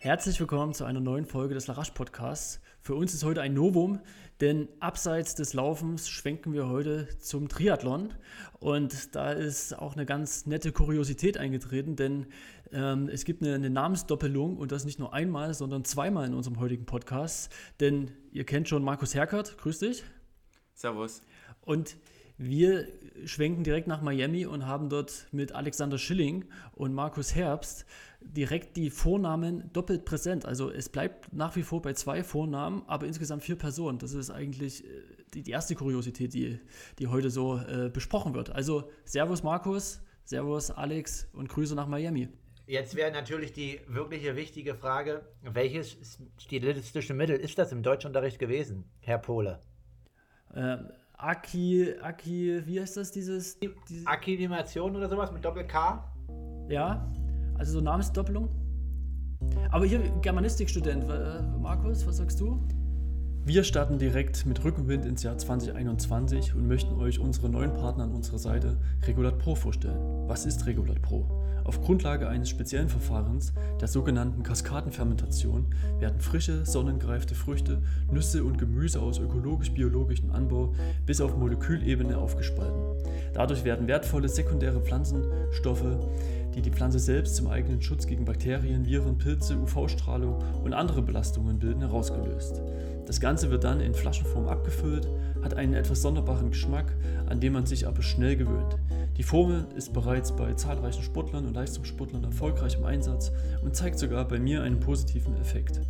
[0.00, 2.60] Herzlich willkommen zu einer neuen Folge des Larache Podcasts.
[2.80, 3.98] Für uns ist heute ein Novum,
[4.40, 8.14] denn abseits des Laufens schwenken wir heute zum Triathlon.
[8.60, 12.26] Und da ist auch eine ganz nette Kuriosität eingetreten, denn
[12.70, 16.60] ähm, es gibt eine, eine, Namensdoppelung und das nicht nur einmal, sondern zweimal in unserem
[16.60, 17.52] heutigen Podcast.
[17.80, 20.04] Denn ihr kennt schon Markus Herkert, grüß dich.
[20.74, 21.22] Servus.
[21.62, 21.96] Und
[22.36, 22.86] wir
[23.24, 27.84] schwenken direkt nach Miami und haben dort mit Alexander Schilling und Markus Herbst
[28.20, 30.44] direkt die Vornamen doppelt präsent.
[30.44, 33.98] Also es bleibt nach wie vor bei zwei Vornamen, aber insgesamt vier Personen.
[33.98, 34.88] Das ist eigentlich äh,
[35.34, 36.58] die, die erste Kuriosität, die,
[36.98, 38.50] die heute so äh, besprochen wird.
[38.50, 42.28] Also Servus Markus, Servus Alex und Grüße nach Miami.
[42.66, 45.96] Jetzt wäre natürlich die wirkliche wichtige Frage, welches
[46.38, 49.60] stilistische Mittel ist das im Deutschunterricht gewesen, Herr Pohle?
[50.54, 50.76] Äh,
[51.14, 53.58] Aki, Aki, wie heißt das, dieses?
[53.58, 56.04] dieses Akkinimation oder sowas mit Doppel-K?
[56.68, 57.10] Ja,
[57.58, 58.48] also so Namensdoppelung.
[59.70, 62.66] Aber hier Germanistikstudent, äh, Markus, was sagst du?
[63.48, 68.12] Wir starten direkt mit Rückenwind ins Jahr 2021 und möchten euch unsere neuen Partner an
[68.12, 70.28] unserer Seite Regulat Pro vorstellen.
[70.28, 71.26] Was ist Regulat Pro?
[71.64, 75.64] Auf Grundlage eines speziellen Verfahrens, der sogenannten Kaskadenfermentation,
[75.98, 77.80] werden frische, sonnengereifte Früchte,
[78.12, 80.74] Nüsse und Gemüse aus ökologisch-biologischem Anbau
[81.06, 82.82] bis auf Molekülebene aufgespalten.
[83.32, 85.96] Dadurch werden wertvolle sekundäre Pflanzenstoffe,
[86.54, 91.58] die die Pflanze selbst zum eigenen Schutz gegen Bakterien, Viren, Pilze, UV-Strahlung und andere Belastungen
[91.58, 92.60] bilden, herausgelöst.
[93.08, 95.08] Das Ganze wird dann in Flaschenform abgefüllt,
[95.42, 96.94] hat einen etwas sonderbaren Geschmack,
[97.26, 98.76] an den man sich aber schnell gewöhnt.
[99.16, 103.32] Die Formel ist bereits bei zahlreichen Sportlern und Leistungssportlern erfolgreich im Einsatz
[103.64, 105.80] und zeigt sogar bei mir einen positiven Effekt.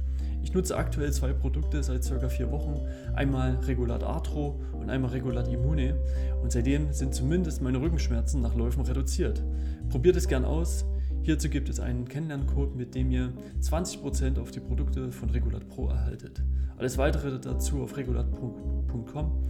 [0.44, 2.28] Ich nutze aktuell zwei Produkte seit ca.
[2.28, 5.96] vier Wochen, einmal Regulat Arthro und einmal Regulat Immune
[6.41, 9.42] und seitdem sind zumindest meine Rückenschmerzen nach Läufen reduziert.
[9.91, 10.84] Probiert es gern aus.
[11.22, 15.88] Hierzu gibt es einen Kennenlerncode, mit dem ihr 20% auf die Produkte von Regulat Pro
[15.88, 16.42] erhaltet.
[16.77, 19.42] Alles weitere dazu auf regulat.com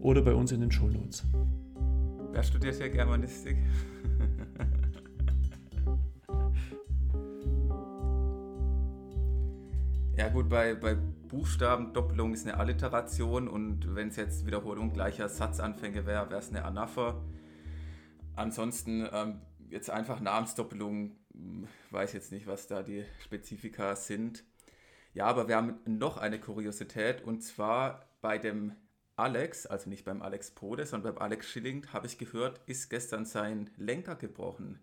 [0.00, 0.88] oder bei uns in den Show.
[2.32, 3.58] Wer studiert hier Germanistik?
[10.16, 10.96] ja gut, bei, bei
[11.28, 16.64] Buchstabendoppelung ist eine Alliteration und wenn es jetzt Wiederholung gleicher Satzanfänge wäre, wäre es eine
[16.64, 17.22] Anapher.
[18.36, 19.40] Ansonsten ähm,
[19.74, 24.44] jetzt einfach Namensdoppelung, hm, weiß jetzt nicht, was da die Spezifika sind.
[25.12, 28.72] Ja, aber wir haben noch eine Kuriosität und zwar bei dem
[29.16, 33.26] Alex, also nicht beim Alex Pode, sondern beim Alex Schilling, habe ich gehört, ist gestern
[33.26, 34.80] sein Lenker gebrochen.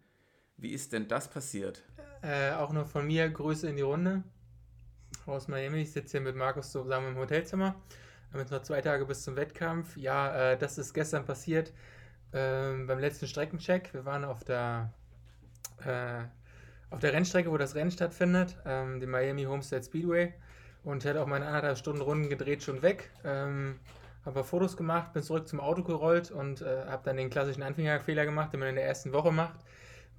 [0.58, 1.84] Wie ist denn das passiert?
[2.22, 4.24] Äh, auch nur von mir Grüße in die Runde
[5.26, 5.82] aus Miami.
[5.82, 7.76] Ich sitze hier mit Markus zusammen im Hotelzimmer.
[8.30, 9.98] Wir haben jetzt noch zwei Tage bis zum Wettkampf.
[9.98, 11.74] Ja, äh, das ist gestern passiert
[12.32, 13.94] äh, beim letzten Streckencheck.
[13.94, 14.94] Wir waren auf der,
[15.86, 16.24] äh,
[16.90, 20.34] auf der Rennstrecke, wo das Rennen stattfindet, ähm, die Miami Homestead Speedway.
[20.84, 23.12] Und ich hatte auch meine anderthalb Stunden Runden gedreht schon weg.
[23.24, 23.80] Ähm,
[24.26, 28.26] habe Fotos gemacht, bin zurück zum Auto gerollt und äh, habe dann den klassischen Anfängerfehler
[28.26, 29.60] gemacht, den man in der ersten Woche macht.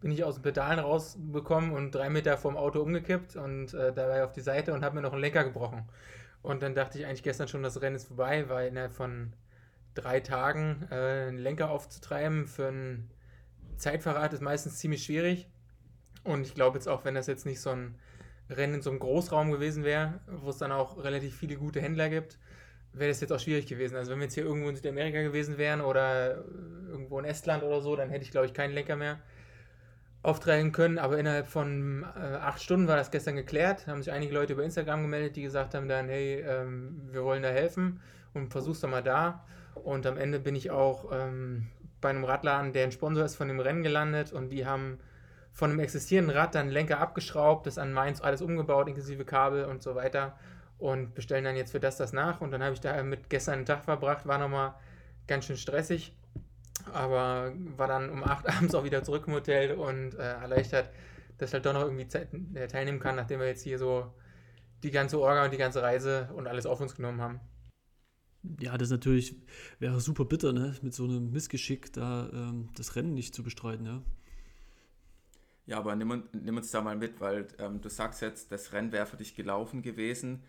[0.01, 4.25] Bin ich aus den Pedalen rausbekommen und drei Meter vom Auto umgekippt und äh, dabei
[4.25, 5.89] auf die Seite und habe mir noch einen Lenker gebrochen.
[6.43, 9.33] Und dann dachte ich eigentlich gestern schon, das Rennen ist vorbei, weil innerhalb von
[9.95, 13.11] drei Tagen äh, einen Lenker aufzutreiben für ein
[13.77, 15.49] Zeitverrat ist meistens ziemlich schwierig.
[16.25, 17.97] Und ich glaube jetzt auch, wenn das jetzt nicht so ein
[18.49, 22.09] Rennen in so einem Großraum gewesen wäre, wo es dann auch relativ viele gute Händler
[22.09, 22.39] gibt,
[22.93, 23.97] wäre das jetzt auch schwierig gewesen.
[23.97, 26.45] Also wenn wir jetzt hier irgendwo in Südamerika gewesen wären oder
[26.89, 29.19] irgendwo in Estland oder so, dann hätte ich, glaube ich, keinen Lenker mehr
[30.23, 30.99] auftreiben können.
[30.99, 33.85] Aber innerhalb von äh, acht Stunden war das gestern geklärt.
[33.87, 37.25] Da haben sich einige Leute über Instagram gemeldet, die gesagt haben dann, hey, ähm, wir
[37.25, 38.01] wollen da helfen
[38.35, 39.45] und versuch's doch mal da.
[39.75, 41.69] Und am Ende bin ich auch ähm,
[42.01, 44.99] bei einem Radladen, der ein Sponsor ist von dem Rennen gelandet und die haben
[45.53, 49.83] von einem existierenden Rad dann Lenker abgeschraubt, das an Mainz alles umgebaut, inklusive Kabel und
[49.83, 50.37] so weiter
[50.83, 52.41] und bestellen dann jetzt für das das nach.
[52.41, 54.75] Und dann habe ich da mit gestern einen Tag verbracht, war nochmal
[55.29, 56.13] ganz schön stressig,
[56.93, 60.91] aber war dann um 8 abends auch wieder zurück im Hotel und äh, erleichtert,
[61.39, 62.09] dass ich halt doch noch irgendwie
[62.59, 64.13] äh, teilnehmen kann, nachdem wir jetzt hier so
[64.83, 67.41] die ganze Orga und die ganze Reise und alles auf uns genommen haben.
[68.61, 69.37] Ja, das natürlich
[69.79, 70.75] wäre super bitter, ne?
[70.83, 74.03] mit so einem Missgeschick da ähm, das Rennen nicht zu bestreiten, ja.
[75.67, 78.91] Ja, aber nimm, nimm uns da mal mit, weil ähm, du sagst jetzt, das Rennen
[78.91, 80.43] wäre für dich gelaufen gewesen.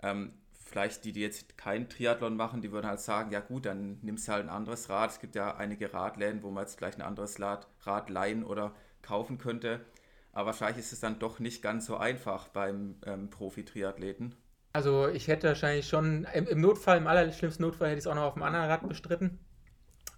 [0.00, 3.98] Ähm, vielleicht die, die jetzt keinen Triathlon machen, die würden halt sagen, ja gut, dann
[4.02, 5.10] nimmst du halt ein anderes Rad.
[5.10, 8.74] Es gibt ja einige Radläden, wo man jetzt gleich ein anderes Rad, Rad leihen oder
[9.02, 9.84] kaufen könnte.
[10.32, 14.36] Aber wahrscheinlich ist es dann doch nicht ganz so einfach beim ähm, Profi-Triathleten.
[14.72, 18.14] Also ich hätte wahrscheinlich schon, im, im, Notfall, im allerschlimmsten Notfall hätte ich es auch
[18.14, 19.38] noch auf dem anderen Rad bestritten.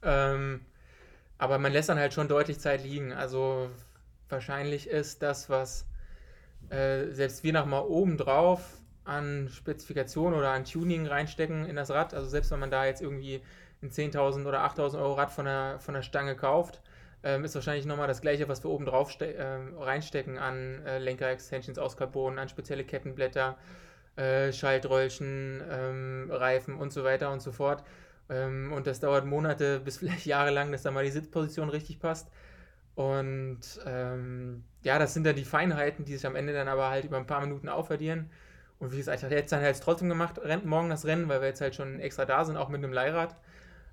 [0.02, 0.60] Ähm,
[1.38, 3.12] aber man lässt dann halt schon deutlich Zeit liegen.
[3.12, 3.70] Also
[4.28, 5.86] wahrscheinlich ist das, was
[6.70, 12.14] äh, selbst wir nochmal oben drauf an Spezifikation oder an Tuning reinstecken in das Rad.
[12.14, 13.42] Also selbst wenn man da jetzt irgendwie
[13.82, 16.80] ein 10.000 oder 8.000 Euro Rad von der, von der Stange kauft,
[17.24, 21.78] ähm, ist wahrscheinlich nochmal das gleiche, was wir oben drauf äh, reinstecken an äh, Lenker-Extensions
[21.78, 23.56] aus Carbon, an spezielle Kettenblätter,
[24.16, 27.84] äh, Schaltröllchen, ähm, Reifen und so weiter und so fort.
[28.30, 32.00] Ähm, und das dauert Monate bis vielleicht Jahre lang, dass da mal die Sitzposition richtig
[32.00, 32.30] passt.
[32.94, 37.04] Und ähm, ja, das sind dann die Feinheiten, die sich am Ende dann aber halt
[37.04, 38.30] über ein paar Minuten aufaddieren.
[38.78, 41.40] Und wie gesagt, ich hatte jetzt dann halt trotzdem gemacht, rennt morgen das Rennen, weil
[41.40, 43.36] wir jetzt halt schon extra da sind, auch mit einem Leihrad.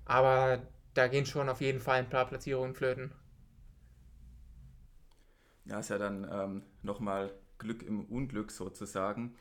[0.06, 0.60] Aber
[0.94, 3.12] da gehen schon auf jeden Fall ein paar Platzierungen flöten.
[5.64, 9.36] Ja, ist ja dann ähm, nochmal Glück im Unglück sozusagen.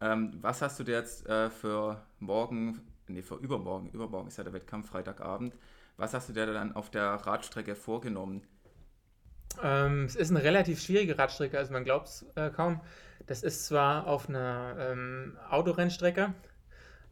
[0.00, 4.44] Ähm, was hast du dir jetzt äh, für morgen, nee, für übermorgen, übermorgen ist ja
[4.44, 5.54] der Wettkampf, Freitagabend,
[5.96, 8.42] was hast du dir dann auf der Radstrecke vorgenommen?
[9.62, 12.80] Ähm, es ist eine relativ schwierige Radstrecke, also man glaubt es äh, kaum.
[13.26, 16.32] Das ist zwar auf einer ähm, Autorennstrecke,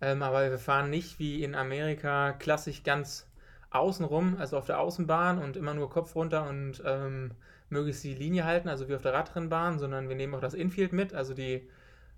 [0.01, 3.27] ähm, aber wir fahren nicht wie in Amerika klassisch ganz
[3.71, 7.33] außenrum, also auf der Außenbahn und immer nur Kopf runter und ähm,
[7.69, 10.95] möglichst die Linie halten, also wie auf der Radrennbahn, sondern wir nehmen auch das Infield
[10.95, 11.69] mit, also die,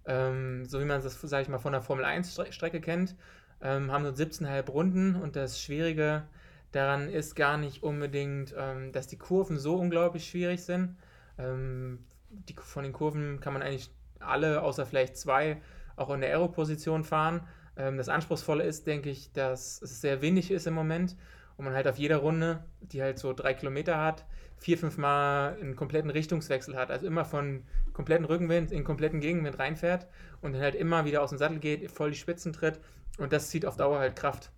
[0.07, 3.17] ähm, so wie man das, sage ich mal, von der Formel 1 Strecke kennt,
[3.63, 6.25] ähm, haben nur 17,5 Runden und das Schwierige
[6.73, 10.97] daran ist gar nicht unbedingt, ähm, dass die Kurven so unglaublich schwierig sind.
[11.39, 15.61] Ähm, die, von den Kurven kann man eigentlich alle, außer vielleicht zwei,
[15.97, 17.47] auch in der Aero-Position fahren.
[17.77, 21.17] Ähm, das Anspruchsvolle ist, denke ich, dass es sehr windig ist im Moment
[21.57, 24.25] und man halt auf jeder Runde, die halt so drei Kilometer hat,
[24.57, 26.91] vier, fünf Mal einen kompletten Richtungswechsel hat.
[26.91, 27.65] Also immer von
[28.01, 30.07] kompletten Rückenwind in kompletten Gegenwind reinfährt
[30.41, 32.81] und dann halt immer wieder aus dem Sattel geht, voll die Spitzen tritt
[33.19, 34.51] und das zieht auf Dauer halt Kraft,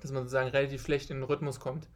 [0.00, 1.88] dass man sozusagen relativ schlecht in den Rhythmus kommt.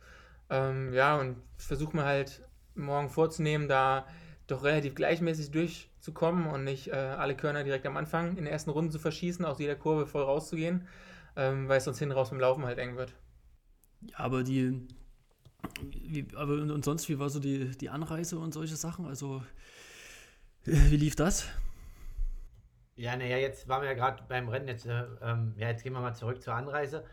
[0.51, 2.43] Ähm, ja, und versuche mir halt
[2.75, 4.09] morgen vorzunehmen, da
[4.49, 8.71] doch relativ gleichmäßig durchzukommen und nicht äh, alle Körner direkt am Anfang in der ersten
[8.71, 10.89] Runde zu verschießen, aus jeder Kurve voll rauszugehen,
[11.37, 13.15] ähm, weil es sonst hinten raus beim Laufen halt eng wird.
[14.01, 14.89] Ja, aber die,
[15.81, 19.07] wie, aber und sonst, wie war so die, die Anreise und solche Sachen?
[19.07, 19.43] Also,
[20.65, 21.49] wie lief das?
[22.97, 24.69] Ja, naja, jetzt waren wir ja gerade beim Rennen.
[24.69, 27.05] Jetzt, äh, ähm, ja, jetzt gehen wir mal zurück zur Anreise.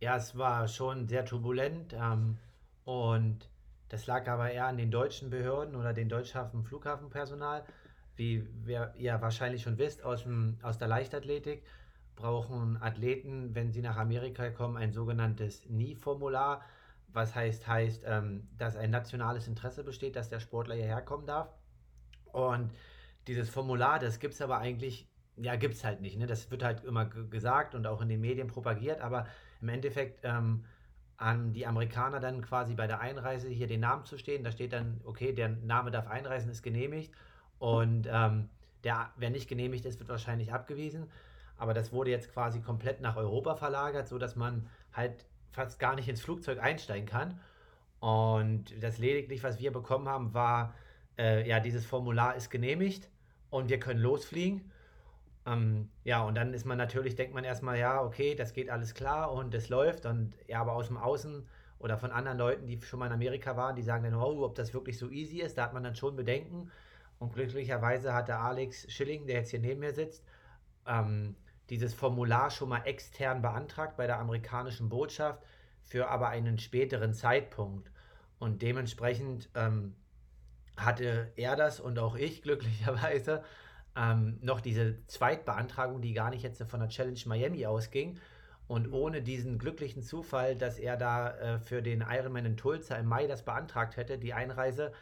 [0.00, 2.38] Ja, es war schon sehr turbulent ähm,
[2.84, 3.48] und
[3.88, 7.64] das lag aber eher an den deutschen Behörden oder den deutschen Flughafenpersonal.
[8.16, 11.62] Wie ihr ja wahrscheinlich schon wisst, aus, dem, aus der Leichtathletik
[12.16, 16.62] brauchen Athleten, wenn sie nach Amerika kommen, ein sogenanntes NIE-Formular
[17.12, 21.48] was heißt, heißt, ähm, dass ein nationales Interesse besteht, dass der Sportler hierher kommen darf.
[22.32, 22.72] Und
[23.28, 26.18] dieses Formular, das gibt es aber eigentlich, ja, gibt es halt nicht.
[26.18, 26.26] Ne?
[26.26, 29.26] Das wird halt immer gesagt und auch in den Medien propagiert, aber
[29.60, 30.64] im Endeffekt ähm,
[31.16, 34.44] an die Amerikaner dann quasi bei der Einreise hier den Namen zu stehen.
[34.44, 37.12] Da steht dann, okay, der Name darf einreisen, ist genehmigt.
[37.58, 38.48] Und ähm,
[38.84, 41.10] der, wer nicht genehmigt ist, wird wahrscheinlich abgewiesen.
[41.56, 46.08] Aber das wurde jetzt quasi komplett nach Europa verlagert, sodass man halt fast gar nicht
[46.08, 47.40] ins Flugzeug einsteigen kann.
[47.98, 50.72] Und das lediglich, was wir bekommen haben, war,
[51.18, 53.10] äh, ja, dieses Formular ist genehmigt
[53.50, 54.70] und wir können losfliegen.
[55.46, 58.94] Ähm, ja, und dann ist man natürlich, denkt man erstmal, ja, okay, das geht alles
[58.94, 60.06] klar und es läuft.
[60.06, 61.46] Und ja, aber aus dem Außen
[61.78, 64.54] oder von anderen Leuten, die schon mal in Amerika waren, die sagen dann, oh, ob
[64.54, 66.70] das wirklich so easy ist, da hat man dann schon Bedenken.
[67.18, 70.24] Und glücklicherweise hat der Alex Schilling, der jetzt hier neben mir sitzt,
[70.86, 71.36] ähm,
[71.70, 75.42] dieses Formular schon mal extern beantragt bei der amerikanischen Botschaft
[75.82, 77.90] für aber einen späteren Zeitpunkt.
[78.38, 79.94] Und dementsprechend ähm,
[80.78, 83.44] hatte er das und auch ich glücklicherweise
[83.96, 88.18] ähm, noch diese Zweitbeantragung, die gar nicht jetzt von der Challenge Miami ausging.
[88.66, 93.06] Und ohne diesen glücklichen Zufall, dass er da äh, für den Ironman in Tulsa im
[93.06, 94.92] Mai das beantragt hätte, die Einreise,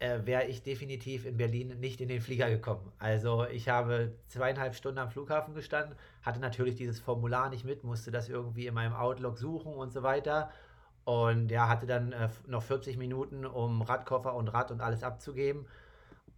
[0.00, 2.92] äh, wäre ich definitiv in Berlin nicht in den Flieger gekommen.
[2.98, 8.10] Also ich habe zweieinhalb Stunden am Flughafen gestanden, hatte natürlich dieses Formular nicht mit, musste
[8.10, 10.50] das irgendwie in meinem Outlook suchen und so weiter.
[11.08, 15.64] Und ja, hatte dann äh, noch 40 Minuten, um Radkoffer und Rad und alles abzugeben.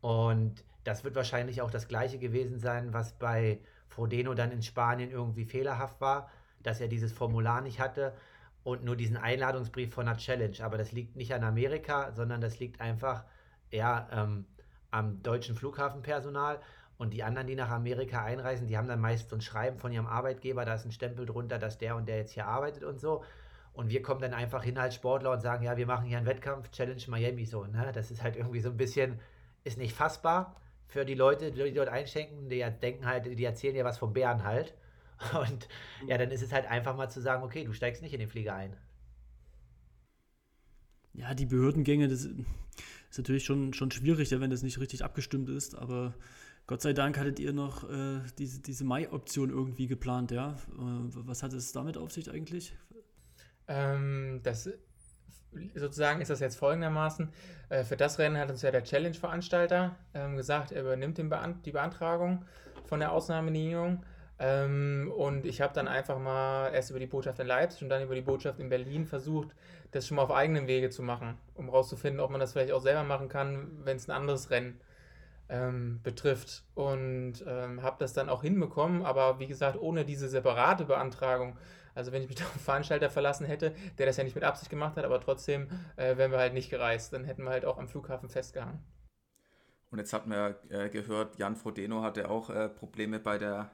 [0.00, 3.58] Und das wird wahrscheinlich auch das gleiche gewesen sein, was bei
[3.88, 6.30] Frodeno dann in Spanien irgendwie fehlerhaft war,
[6.62, 8.12] dass er dieses Formular nicht hatte
[8.62, 10.56] und nur diesen Einladungsbrief von der Challenge.
[10.62, 13.24] Aber das liegt nicht an Amerika, sondern das liegt einfach
[13.72, 14.46] ja, ähm,
[14.92, 16.60] am deutschen Flughafenpersonal.
[16.96, 19.90] Und die anderen, die nach Amerika einreisen, die haben dann meist so ein Schreiben von
[19.90, 23.00] ihrem Arbeitgeber, da ist ein Stempel drunter, dass der und der jetzt hier arbeitet und
[23.00, 23.24] so.
[23.72, 26.26] Und wir kommen dann einfach hin als Sportler und sagen, ja, wir machen hier einen
[26.26, 27.64] Wettkampf, Challenge Miami so.
[27.64, 27.90] Ne?
[27.94, 29.18] Das ist halt irgendwie so ein bisschen,
[29.64, 32.48] ist nicht fassbar für die Leute, die dort einschenken.
[32.48, 34.74] Die denken halt, die erzählen ja was vom Bären halt.
[35.40, 35.68] Und
[36.06, 38.28] ja, dann ist es halt einfach mal zu sagen, okay, du steigst nicht in den
[38.28, 38.76] Flieger ein.
[41.12, 45.76] Ja, die Behördengänge, das ist natürlich schon, schon schwierig, wenn das nicht richtig abgestimmt ist,
[45.76, 46.14] aber
[46.66, 50.52] Gott sei Dank hattet ihr noch äh, diese, diese Mai-Option irgendwie geplant, ja?
[50.52, 52.76] Äh, was hat es damit auf sich eigentlich?
[53.70, 54.68] Ähm, das
[55.74, 57.32] sozusagen ist das jetzt folgendermaßen.
[57.68, 61.72] Äh, für das Rennen hat uns ja der Challenge-Veranstalter ähm, gesagt, er übernimmt Beant die
[61.72, 62.44] Beantragung
[62.86, 64.04] von der Ausnahmegenehmigung.
[64.38, 68.02] Ähm, und ich habe dann einfach mal erst über die Botschaft in Leipzig und dann
[68.02, 69.54] über die Botschaft in Berlin versucht,
[69.92, 72.80] das schon mal auf eigenem Wege zu machen, um rauszufinden, ob man das vielleicht auch
[72.80, 74.80] selber machen kann, wenn es ein anderes Rennen
[75.50, 76.64] ähm, betrifft.
[76.74, 81.56] Und ähm, habe das dann auch hinbekommen, aber wie gesagt, ohne diese separate Beantragung.
[82.00, 84.70] Also wenn ich mich auf einen Veranstalter verlassen hätte, der das ja nicht mit Absicht
[84.70, 87.12] gemacht hat, aber trotzdem äh, wären wir halt nicht gereist.
[87.12, 88.82] Dann hätten wir halt auch am Flughafen festgehangen.
[89.90, 93.70] Und jetzt hat man äh, gehört, Jan Frodeno hatte auch äh, Probleme bei der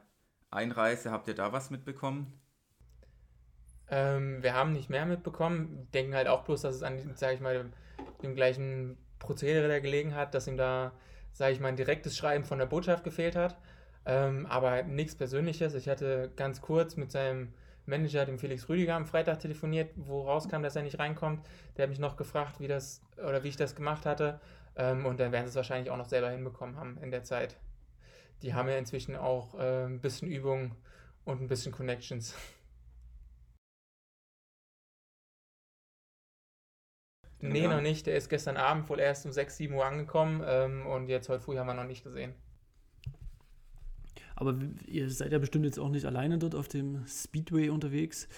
[0.51, 1.13] Einreise.
[1.13, 2.41] Habt ihr da was mitbekommen?
[3.89, 5.87] Ähm, wir haben nicht mehr mitbekommen.
[5.95, 7.71] Denken halt auch bloß, dass es an, sage ich mal,
[8.25, 10.91] dem gleichen Prozedere der gelegen hat, dass ihm da,
[11.33, 13.57] sage ich mal, ein direktes Schreiben von der Botschaft gefehlt hat.
[14.05, 15.75] Ähm, aber nichts Persönliches.
[15.75, 17.53] Ich hatte ganz kurz mit seinem
[17.87, 21.47] Manager, dem Felix Rüdiger, am Freitag telefoniert, wo rauskam, dass er nicht reinkommt.
[21.77, 24.41] Der hat mich noch gefragt, wie das oder wie ich das gemacht hatte.
[24.77, 27.57] Ähm, und dann werden sie es wahrscheinlich auch noch selber hinbekommen haben in der Zeit
[28.43, 30.75] die haben ja inzwischen auch äh, ein bisschen Übung
[31.25, 32.35] und ein bisschen Connections.
[37.39, 37.69] Nee, ja.
[37.69, 38.07] noch nicht.
[38.07, 41.43] Der ist gestern Abend wohl erst um 6, 7 Uhr angekommen ähm, und jetzt heute
[41.43, 42.35] früh haben wir noch nicht gesehen.
[44.37, 44.55] Aber
[44.87, 48.29] ihr seid ja bestimmt jetzt auch nicht alleine dort auf dem Speedway unterwegs.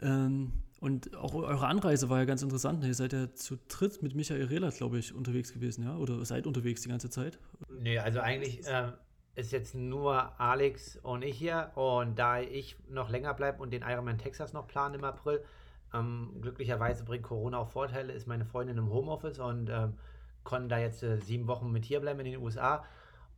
[0.00, 2.80] Ähm, und auch eure Anreise war ja ganz interessant.
[2.80, 2.88] Ne?
[2.88, 5.96] Ihr seid ja zu dritt mit Michael Rehlert, glaube ich, unterwegs gewesen, ja?
[5.96, 7.38] Oder seid unterwegs die ganze Zeit?
[7.70, 8.90] Nee, also eigentlich äh,
[9.36, 11.70] ist jetzt nur Alex und ich hier.
[11.76, 15.44] Und da ich noch länger bleibe und den Ironman Texas noch plane im April,
[15.94, 19.94] ähm, glücklicherweise bringt Corona auch Vorteile, ist meine Freundin im Homeoffice und ähm,
[20.44, 22.84] konnten da jetzt äh, sieben Wochen mit hier bleiben in den USA.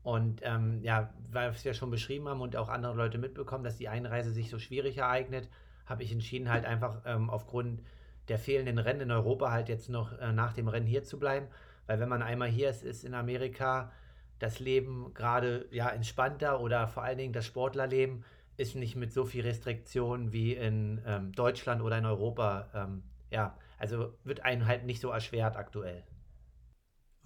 [0.04, 3.64] Und ähm, ja, weil wir es ja schon beschrieben haben und auch andere Leute mitbekommen,
[3.64, 5.48] dass die Einreise sich so schwierig ereignet,
[5.86, 7.82] habe ich entschieden, halt einfach ähm, aufgrund
[8.28, 11.48] der fehlenden Rennen in Europa halt jetzt noch äh, nach dem Rennen hier zu bleiben.
[11.86, 13.92] Weil wenn man einmal hier ist, ist in Amerika
[14.38, 18.24] das Leben gerade ja entspannter oder vor allen Dingen das Sportlerleben
[18.56, 22.68] ist nicht mit so viel Restriktionen wie in ähm, Deutschland oder in Europa.
[22.74, 26.04] Ähm, ja, also wird einem halt nicht so erschwert aktuell.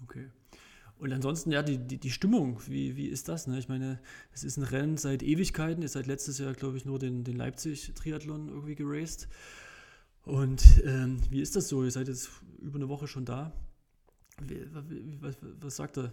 [0.03, 0.29] Okay.
[0.99, 3.47] Und ansonsten, ja, die, die, die Stimmung, wie, wie ist das?
[3.47, 3.57] Ne?
[3.57, 3.99] Ich meine,
[4.33, 5.81] es ist ein Rennen seit Ewigkeiten.
[5.81, 9.29] Ihr seid letztes Jahr, glaube ich, nur den, den Leipzig-Triathlon irgendwie geraced.
[10.23, 11.83] Und ähm, wie ist das so?
[11.83, 12.29] Ihr seid jetzt
[12.59, 13.53] über eine Woche schon da.
[14.41, 14.67] Wie,
[15.21, 16.11] was, was sagt er?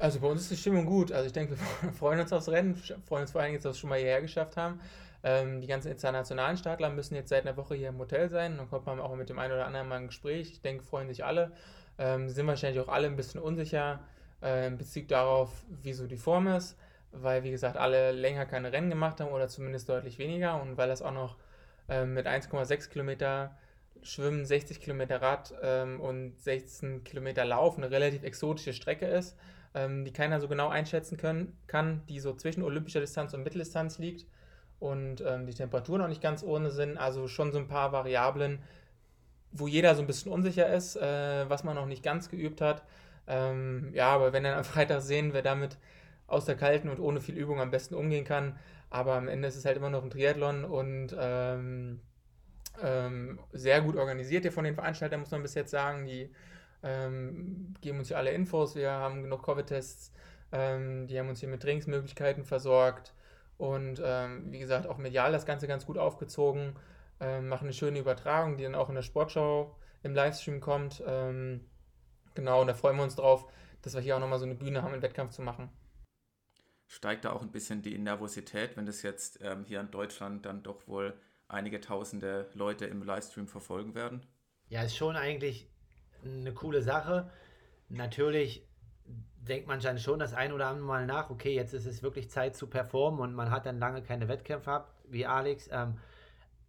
[0.00, 1.12] Also bei uns ist die Stimmung gut.
[1.12, 3.74] Also ich denke, wir freuen uns aufs Rennen, freuen uns vor allem jetzt, dass wir
[3.74, 4.80] es schon mal hierher geschafft haben.
[5.22, 8.56] Ähm, die ganzen internationalen Startler müssen jetzt seit einer Woche hier im Hotel sein.
[8.56, 10.50] Dann kommt man auch mit dem einen oder anderen mal ein Gespräch.
[10.50, 11.52] Ich denke, freuen sich alle.
[12.00, 14.00] Ähm, sind wahrscheinlich auch alle ein bisschen unsicher
[14.42, 15.52] äh, in Bezug darauf,
[15.82, 16.76] wie so die Form ist.
[17.12, 20.60] Weil, wie gesagt, alle länger keine Rennen gemacht haben oder zumindest deutlich weniger.
[20.60, 21.36] Und weil das auch noch
[21.88, 23.56] ähm, mit 1,6 Kilometer
[24.02, 29.36] Schwimmen, 60 Kilometer Rad ähm, und 16 Kilometer Lauf eine relativ exotische Strecke ist
[29.74, 33.98] ähm, die keiner so genau einschätzen können, kann, die so zwischen olympischer Distanz und Mitteldistanz
[33.98, 34.26] liegt
[34.78, 36.96] und ähm, die Temperaturen auch nicht ganz ohne sind.
[36.96, 38.58] Also schon so ein paar Variablen,
[39.52, 42.82] wo jeder so ein bisschen unsicher ist, äh, was man noch nicht ganz geübt hat.
[43.26, 45.78] Ähm, ja, aber wenn dann am Freitag sehen, wer damit
[46.26, 48.58] aus der kalten und ohne viel Übung am besten umgehen kann.
[48.88, 52.00] Aber am Ende ist es halt immer noch ein Triathlon und ähm,
[52.82, 56.06] ähm, sehr gut organisiert hier von den Veranstaltern, muss man bis jetzt sagen.
[56.06, 56.30] Die
[56.82, 60.12] ähm, geben uns hier alle Infos, wir haben genug Covid-Tests,
[60.52, 63.12] ähm, die haben uns hier mit Trainingsmöglichkeiten versorgt
[63.58, 66.74] und ähm, wie gesagt auch medial das Ganze ganz gut aufgezogen,
[67.20, 71.02] ähm, machen eine schöne Übertragung, die dann auch in der Sportschau im Livestream kommt.
[71.06, 71.68] Ähm,
[72.34, 73.50] genau, und da freuen wir uns drauf,
[73.82, 75.70] dass wir hier auch nochmal so eine Bühne haben, einen Wettkampf zu machen.
[76.86, 80.62] Steigt da auch ein bisschen die Nervosität, wenn das jetzt ähm, hier in Deutschland dann
[80.62, 81.14] doch wohl
[81.46, 84.26] einige tausende Leute im Livestream verfolgen werden?
[84.68, 85.68] Ja, ist schon eigentlich
[86.24, 87.30] eine coole Sache.
[87.88, 88.66] Natürlich
[89.36, 92.30] denkt man dann schon das ein oder andere Mal nach, okay, jetzt ist es wirklich
[92.30, 95.68] Zeit zu performen und man hat dann lange keine Wettkämpfe gehabt, wie Alex.
[95.72, 95.98] Ähm,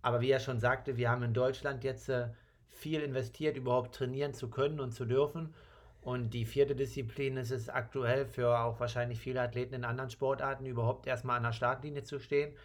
[0.02, 2.30] aber wie er schon sagte, wir haben in Deutschland jetzt äh,
[2.68, 5.54] viel investiert, überhaupt trainieren zu können und zu dürfen.
[6.02, 10.66] Und die vierte Disziplin ist es aktuell für auch wahrscheinlich viele Athleten in anderen Sportarten
[10.66, 12.56] überhaupt erstmal an der Startlinie zu stehen.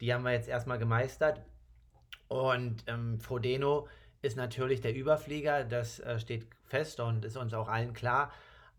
[0.00, 1.40] Die haben wir jetzt erstmal gemeistert.
[2.28, 3.88] Und ähm, Frodeno
[4.20, 8.32] ist natürlich der Überflieger, das äh, steht fest und ist uns auch allen klar.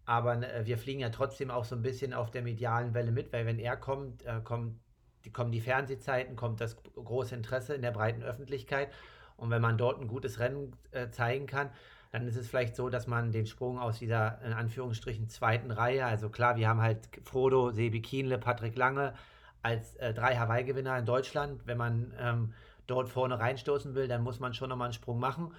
[0.05, 3.33] Aber äh, wir fliegen ja trotzdem auch so ein bisschen auf der medialen Welle mit,
[3.33, 4.79] weil wenn er kommt, äh, kommt
[5.23, 8.89] die, kommen die Fernsehzeiten, kommt das große Interesse in der breiten Öffentlichkeit.
[9.37, 11.69] Und wenn man dort ein gutes Rennen äh, zeigen kann,
[12.11, 16.05] dann ist es vielleicht so, dass man den Sprung aus dieser, in Anführungsstrichen, zweiten Reihe,
[16.05, 19.13] also klar, wir haben halt Frodo, Sebi Kienle, Patrick Lange
[19.61, 21.61] als äh, drei Hawaii-Gewinner in Deutschland.
[21.65, 22.53] Wenn man ähm,
[22.87, 25.53] dort vorne reinstoßen will, dann muss man schon nochmal einen Sprung machen.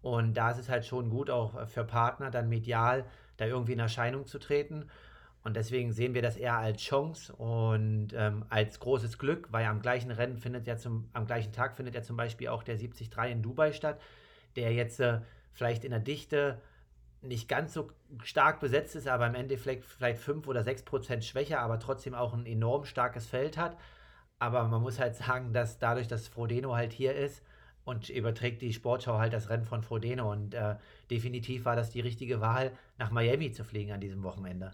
[0.00, 3.04] Und da ist es halt schon gut, auch für Partner dann medial
[3.36, 4.88] da irgendwie in Erscheinung zu treten.
[5.48, 9.80] Und deswegen sehen wir das eher als Chance und ähm, als großes Glück, weil am
[9.80, 13.08] gleichen Rennen findet ja zum, am gleichen Tag findet ja zum Beispiel auch der 73
[13.30, 13.98] in Dubai statt,
[14.56, 15.20] der jetzt äh,
[15.54, 16.60] vielleicht in der Dichte
[17.22, 17.90] nicht ganz so
[18.22, 22.34] stark besetzt ist, aber im Endeffekt vielleicht 5 oder 6 Prozent schwächer, aber trotzdem auch
[22.34, 23.78] ein enorm starkes Feld hat.
[24.38, 27.42] Aber man muss halt sagen, dass dadurch, dass Frodeno halt hier ist
[27.86, 30.76] und überträgt die Sportschau halt das Rennen von Frodeno und äh,
[31.10, 34.72] definitiv war das die richtige Wahl, nach Miami zu fliegen an diesem Wochenende.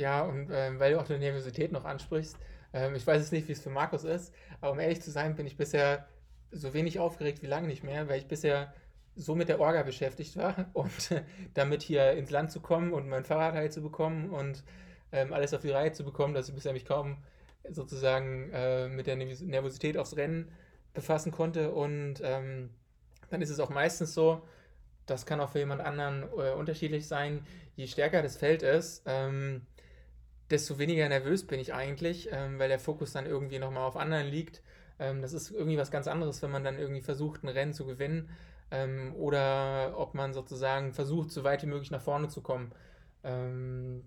[0.00, 2.38] Ja, und ähm, weil du auch die Nervosität noch ansprichst,
[2.72, 5.36] ähm, ich weiß es nicht, wie es für Markus ist, aber um ehrlich zu sein,
[5.36, 6.06] bin ich bisher
[6.50, 8.72] so wenig aufgeregt wie lange nicht mehr, weil ich bisher
[9.14, 13.24] so mit der Orga beschäftigt war und damit hier ins Land zu kommen und mein
[13.24, 14.64] Fahrrad halt zu bekommen und
[15.12, 17.18] ähm, alles auf die Reihe zu bekommen, dass ich bisher mich kaum
[17.68, 20.50] sozusagen äh, mit der Nervosität aufs Rennen
[20.94, 21.72] befassen konnte.
[21.72, 22.70] Und ähm,
[23.28, 24.40] dann ist es auch meistens so,
[25.04, 27.44] das kann auch für jemand anderen äh, unterschiedlich sein,
[27.76, 29.62] je stärker das Feld ist, ähm,
[30.50, 34.26] desto weniger nervös bin ich eigentlich, ähm, weil der Fokus dann irgendwie nochmal auf anderen
[34.26, 34.62] liegt.
[34.98, 37.86] Ähm, das ist irgendwie was ganz anderes, wenn man dann irgendwie versucht, ein Rennen zu
[37.86, 38.28] gewinnen
[38.70, 42.72] ähm, oder ob man sozusagen versucht, so weit wie möglich nach vorne zu kommen.
[43.24, 44.04] Ähm,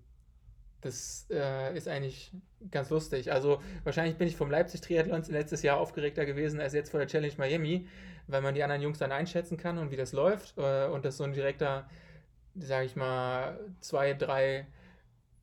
[0.80, 2.30] das äh, ist eigentlich
[2.70, 3.32] ganz lustig.
[3.32, 7.32] Also wahrscheinlich bin ich vom Leipzig-Triathlon letztes Jahr aufgeregter gewesen als jetzt vor der Challenge
[7.38, 7.88] Miami,
[8.26, 11.16] weil man die anderen Jungs dann einschätzen kann und wie das läuft äh, und das
[11.16, 11.88] so ein direkter,
[12.54, 14.66] sage ich mal, zwei, drei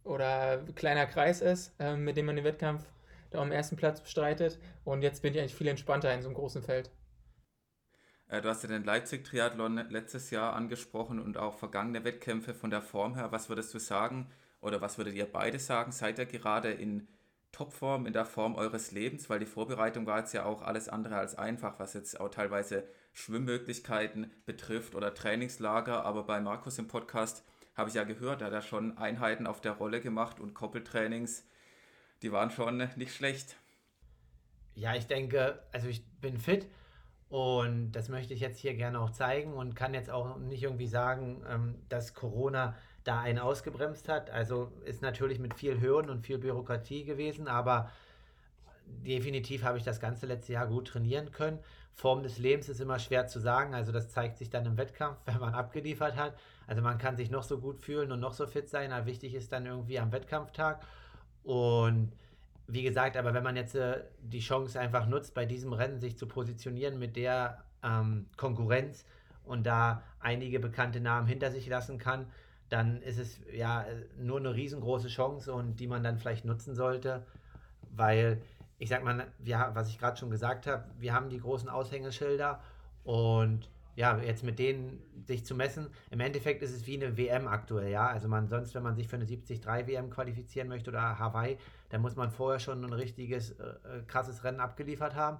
[0.04, 2.86] oder kleiner Kreis ist, äh, mit dem man den Wettkampf
[3.30, 4.60] da am ersten Platz bestreitet.
[4.84, 6.92] Und jetzt bin ich eigentlich viel entspannter in so einem großen Feld.
[8.28, 12.82] Äh, du hast ja den Leipzig-Triathlon letztes Jahr angesprochen und auch vergangene Wettkämpfe von der
[12.82, 13.32] Form her.
[13.32, 14.32] Was würdest du sagen
[14.62, 15.92] oder was würdet ihr beide sagen?
[15.92, 17.08] Seid ihr gerade in
[17.52, 19.30] Topform, in der Form eures Lebens?
[19.30, 22.88] Weil die Vorbereitung war jetzt ja auch alles andere als einfach, was jetzt auch teilweise
[23.14, 26.06] Schwimmmöglichkeiten betrifft oder Trainingslager.
[26.06, 27.44] Aber bei Markus im Podcast
[27.82, 31.46] habe ich ja gehört, er hat ja schon Einheiten auf der Rolle gemacht und Koppeltrainings.
[32.22, 33.58] Die waren schon nicht schlecht.
[34.76, 36.68] Ja, ich denke, also ich bin fit
[37.30, 40.88] und das möchte ich jetzt hier gerne auch zeigen und kann jetzt auch nicht irgendwie
[40.88, 44.30] sagen, ähm, dass Corona da einen ausgebremst hat.
[44.30, 47.90] Also ist natürlich mit viel Hürden und viel Bürokratie gewesen, aber
[48.86, 51.60] definitiv habe ich das ganze letzte Jahr gut trainieren können.
[51.94, 55.18] Form des Lebens ist immer schwer zu sagen, also das zeigt sich dann im Wettkampf,
[55.26, 56.36] wenn man abgeliefert hat.
[56.72, 59.36] Also man kann sich noch so gut fühlen und noch so fit sein, aber wichtig
[59.36, 60.82] ist dann irgendwie am Wettkampftag.
[61.44, 62.14] Und
[62.66, 66.18] wie gesagt, aber wenn man jetzt äh, die Chance einfach nutzt, bei diesem Rennen sich
[66.18, 69.04] zu positionieren mit der ähm, Konkurrenz
[69.44, 72.28] und da einige bekannte Namen hinter sich lassen kann,
[72.70, 73.86] dann ist es ja
[74.18, 77.26] nur eine riesengroße Chance und die man dann vielleicht nutzen sollte,
[77.90, 78.42] weil
[78.80, 82.62] ich sag mal, ja, was ich gerade schon gesagt habe, wir haben die großen Aushängeschilder
[83.04, 87.48] und ja, jetzt mit denen sich zu messen, im Endeffekt ist es wie eine WM
[87.48, 88.08] aktuell, ja.
[88.08, 91.58] Also man sonst, wenn man sich für eine 73 WM qualifizieren möchte oder Hawaii,
[91.90, 95.40] dann muss man vorher schon ein richtiges, äh, äh, krasses Rennen abgeliefert haben.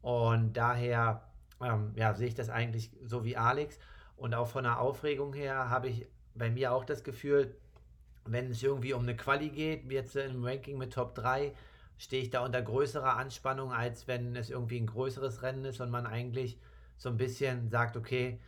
[0.00, 1.22] Und daher,
[1.62, 3.78] ähm, ja, sehe ich das eigentlich so wie Alex.
[4.16, 7.54] Und auch von der Aufregung her habe ich bei mir auch das Gefühl,
[8.24, 11.52] wenn es irgendwie um eine Quali geht, jetzt im Ranking mit Top 3,
[11.98, 15.90] stehe ich da unter größerer Anspannung, als wenn es irgendwie ein größeres Rennen ist und
[15.90, 16.58] man eigentlich
[16.96, 18.40] so ein bisschen sagt, okay,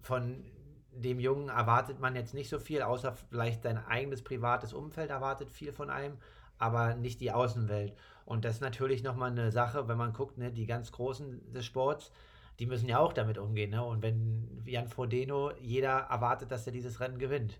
[0.00, 0.44] von
[0.92, 5.50] dem Jungen erwartet man jetzt nicht so viel, außer vielleicht sein eigenes privates Umfeld erwartet
[5.50, 6.18] viel von einem,
[6.58, 7.94] aber nicht die Außenwelt.
[8.24, 11.66] Und das ist natürlich nochmal eine Sache, wenn man guckt, ne, die ganz Großen des
[11.66, 12.12] Sports,
[12.58, 13.70] die müssen ja auch damit umgehen.
[13.70, 13.84] Ne?
[13.84, 17.58] Und wenn Jan Frodeno, jeder erwartet, dass er dieses Rennen gewinnt.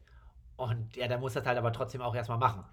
[0.56, 2.64] Und ja, der muss das halt aber trotzdem auch erstmal machen.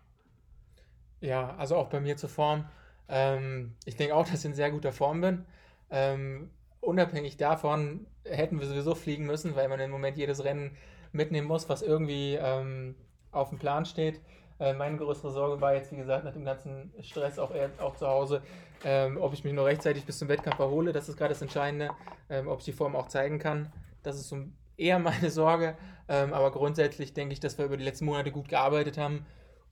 [1.19, 2.65] Ja, also auch bei mir zur Form.
[3.07, 5.45] Ähm, ich denke auch, dass ich in sehr guter Form bin.
[5.89, 10.75] Ähm, unabhängig davon hätten wir sowieso fliegen müssen, weil man im Moment jedes Rennen
[11.11, 12.95] mitnehmen muss, was irgendwie ähm,
[13.31, 14.19] auf dem Plan steht.
[14.59, 17.95] Äh, meine größere Sorge war jetzt, wie gesagt, nach dem ganzen Stress auch, eher, auch
[17.95, 18.41] zu Hause,
[18.83, 20.91] ähm, ob ich mich nur rechtzeitig bis zum Wettkampf erhole.
[20.91, 21.89] Das ist gerade das Entscheidende,
[22.29, 23.71] ähm, ob ich die Form auch zeigen kann.
[24.03, 24.37] Das ist so
[24.77, 25.77] eher meine Sorge.
[26.07, 29.25] Ähm, aber grundsätzlich denke ich, dass wir über die letzten Monate gut gearbeitet haben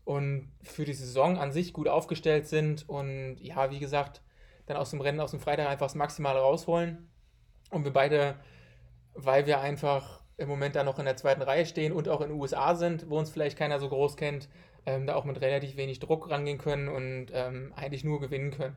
[0.05, 2.87] und für die Saison an sich gut aufgestellt sind.
[2.89, 4.21] Und ja, wie gesagt,
[4.69, 7.09] dann aus dem Rennen, aus dem Freitag einfach das Maximale rausholen.
[7.71, 8.35] Und wir beide,
[9.13, 12.29] weil wir einfach im Moment da noch in der zweiten Reihe stehen und auch in
[12.29, 14.47] den USA sind, wo uns vielleicht keiner so groß kennt,
[14.85, 18.75] ähm, da auch mit relativ wenig Druck rangehen können und ähm, eigentlich nur gewinnen können.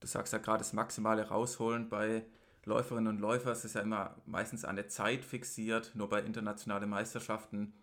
[0.00, 2.24] Du sagst ja gerade das Maximale rausholen bei
[2.64, 7.74] Läuferinnen und Läufer, es ist ja immer meistens eine Zeit fixiert, nur bei internationalen Meisterschaften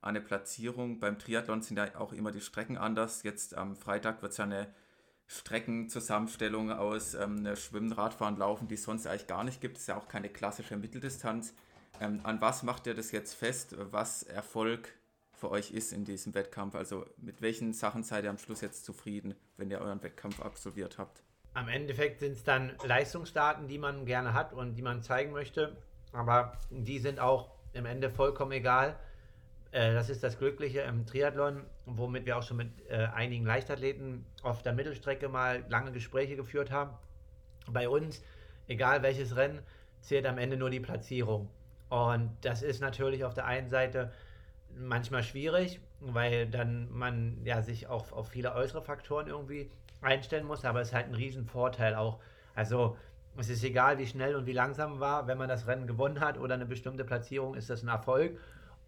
[0.00, 0.98] eine Platzierung.
[0.98, 3.22] Beim Triathlon sind ja auch immer die Strecken anders.
[3.22, 4.72] Jetzt am Freitag wird es ja eine
[5.30, 9.76] Streckenzusammenstellung aus ähm, Schwimmen, Radfahren, Laufen, die es sonst eigentlich gar nicht gibt.
[9.76, 11.54] Es ist ja auch keine klassische Mitteldistanz.
[12.00, 14.92] Ähm, an was macht ihr das jetzt fest, was Erfolg
[15.32, 16.74] für euch ist in diesem Wettkampf?
[16.74, 20.98] Also mit welchen Sachen seid ihr am Schluss jetzt zufrieden, wenn ihr euren Wettkampf absolviert
[20.98, 21.22] habt?
[21.54, 25.76] Am Endeffekt sind es dann Leistungsdaten, die man gerne hat und die man zeigen möchte.
[26.12, 28.98] Aber die sind auch im Ende vollkommen egal.
[29.72, 34.24] Äh, das ist das Glückliche im Triathlon, womit wir auch schon mit äh, einigen Leichtathleten
[34.42, 36.92] auf der Mittelstrecke mal lange Gespräche geführt haben.
[37.70, 38.22] Bei uns,
[38.66, 39.60] egal welches Rennen,
[40.00, 41.48] zählt am Ende nur die Platzierung.
[41.88, 44.12] Und das ist natürlich auf der einen Seite
[44.76, 50.64] manchmal schwierig, weil dann man ja sich auch auf viele äußere Faktoren irgendwie einstellen muss,
[50.64, 52.20] aber es ist halt ein Riesenvorteil auch.
[52.54, 52.96] Also
[53.36, 56.38] es ist egal, wie schnell und wie langsam war, wenn man das Rennen gewonnen hat
[56.38, 58.38] oder eine bestimmte Platzierung, ist das ein Erfolg.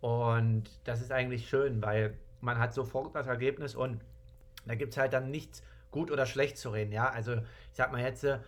[0.03, 4.01] Und das ist eigentlich schön, weil man hat sofort das Ergebnis und
[4.67, 5.63] da gibt es halt dann nichts
[5.93, 6.91] gut oder schlecht zu reden.
[6.91, 7.43] Ja, also ich
[7.77, 8.39] sag mal jetzt, äh,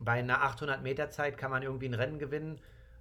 [0.00, 2.58] bei einer 800 Meter Zeit kann man irgendwie ein Rennen gewinnen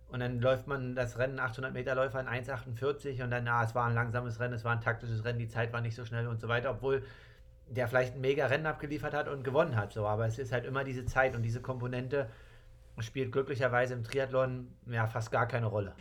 [0.10, 3.74] und dann läuft man das Rennen 800 Meter Läufer in 1,48 und dann, na, es
[3.74, 6.28] war ein langsames Rennen, es war ein taktisches Rennen, die Zeit war nicht so schnell
[6.28, 7.04] und so weiter, obwohl
[7.70, 9.94] der vielleicht ein mega Rennen abgeliefert hat und gewonnen hat.
[9.94, 12.28] So, aber es ist halt immer diese Zeit und diese Komponente
[13.00, 15.96] spielt glücklicherweise im Triathlon ja fast gar keine Rolle.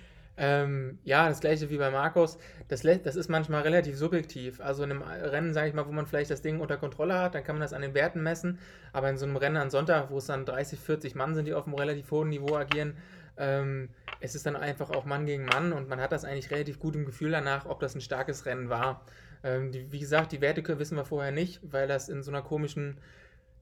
[0.45, 2.37] Ähm, ja, das gleiche wie bei Markus.
[2.67, 4.61] Das, das ist manchmal relativ subjektiv.
[4.61, 7.37] Also in einem Rennen, sage ich mal, wo man vielleicht das Ding unter Kontrolle hat,
[7.37, 8.59] dann kann man das an den Werten messen.
[8.93, 11.55] Aber in so einem Rennen an Sonntag, wo es dann 30, 40 Mann sind, die
[11.55, 12.97] auf einem relativ hohen Niveau agieren,
[13.37, 16.81] ähm, es ist dann einfach auch Mann gegen Mann und man hat das eigentlich relativ
[16.81, 19.07] gut im Gefühl danach, ob das ein starkes Rennen war.
[19.45, 22.43] Ähm, die, wie gesagt, die Werte wissen wir vorher nicht, weil das in so einer
[22.43, 22.99] komischen,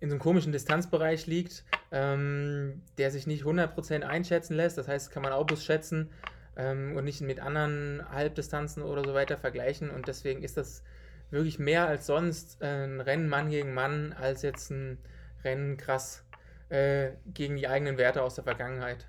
[0.01, 1.63] in so einem komischen Distanzbereich liegt,
[1.93, 4.79] ähm, der sich nicht 100% einschätzen lässt.
[4.79, 6.09] Das heißt, kann man auch bloß schätzen
[6.57, 9.91] ähm, und nicht mit anderen Halbdistanzen oder so weiter vergleichen.
[9.91, 10.83] Und deswegen ist das
[11.31, 14.99] wirklich mehr als sonst äh, ein Rennen Mann gegen Mann als jetzt ein
[15.45, 16.25] Rennen krass
[16.69, 19.07] äh, gegen die eigenen Werte aus der Vergangenheit.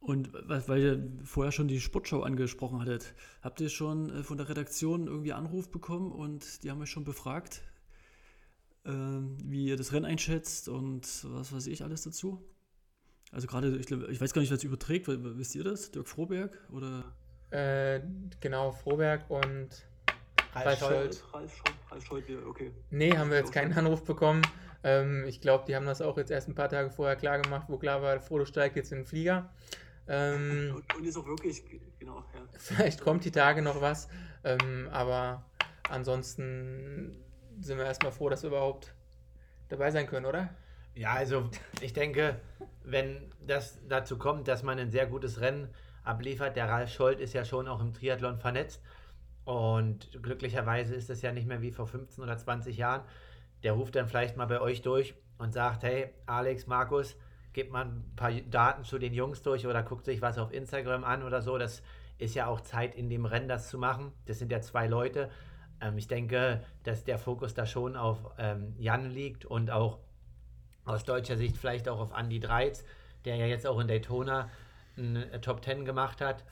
[0.00, 4.48] Und weil ihr vorher schon die Sportschau angesprochen hattet, habt ihr schon äh, von der
[4.48, 7.62] Redaktion irgendwie Anruf bekommen und die haben euch schon befragt,
[8.84, 12.42] äh, wie ihr das Rennen einschätzt und was weiß ich alles dazu?
[13.32, 15.90] Also gerade, ich, ich weiß gar nicht, was überträgt, wisst ihr das?
[15.90, 17.04] Dirk Froberg oder?
[17.50, 18.00] Äh,
[18.40, 19.68] genau, Froberg und
[20.54, 21.24] Ralf Scholz.
[21.32, 22.72] Ralf, Ralf Scholz, okay.
[22.90, 24.42] Nee, haben wir jetzt keinen Anruf bekommen.
[24.84, 27.66] Ähm, ich glaube, die haben das auch jetzt erst ein paar Tage vorher klar gemacht,
[27.68, 29.52] wo klar war, Frodo steigt jetzt in den Flieger.
[30.06, 31.62] Ähm, und, und, ist auch wirklich,
[31.98, 32.40] genau, ja.
[32.58, 34.08] Vielleicht kommt die Tage noch was,
[34.44, 35.44] ähm, aber
[35.90, 37.16] ansonsten
[37.60, 38.94] sind wir erstmal froh, dass wir überhaupt
[39.68, 40.54] dabei sein können, oder?
[40.98, 41.48] Ja, also
[41.80, 42.40] ich denke,
[42.82, 45.68] wenn das dazu kommt, dass man ein sehr gutes Rennen
[46.02, 48.82] abliefert, der Ralf Scholz ist ja schon auch im Triathlon vernetzt
[49.44, 53.02] und glücklicherweise ist es ja nicht mehr wie vor 15 oder 20 Jahren.
[53.62, 57.14] Der ruft dann vielleicht mal bei euch durch und sagt, hey, Alex, Markus,
[57.52, 61.04] gibt man ein paar Daten zu den Jungs durch oder guckt sich was auf Instagram
[61.04, 61.58] an oder so.
[61.58, 61.80] Das
[62.18, 64.10] ist ja auch Zeit in dem Rennen, das zu machen.
[64.26, 65.30] Das sind ja zwei Leute.
[65.80, 70.00] Ähm, ich denke, dass der Fokus da schon auf ähm, Jan liegt und auch
[70.88, 72.84] aus deutscher Sicht vielleicht auch auf Andy Dreiz,
[73.24, 74.48] der ja jetzt auch in Daytona
[74.96, 76.44] eine äh, Top 10 gemacht hat.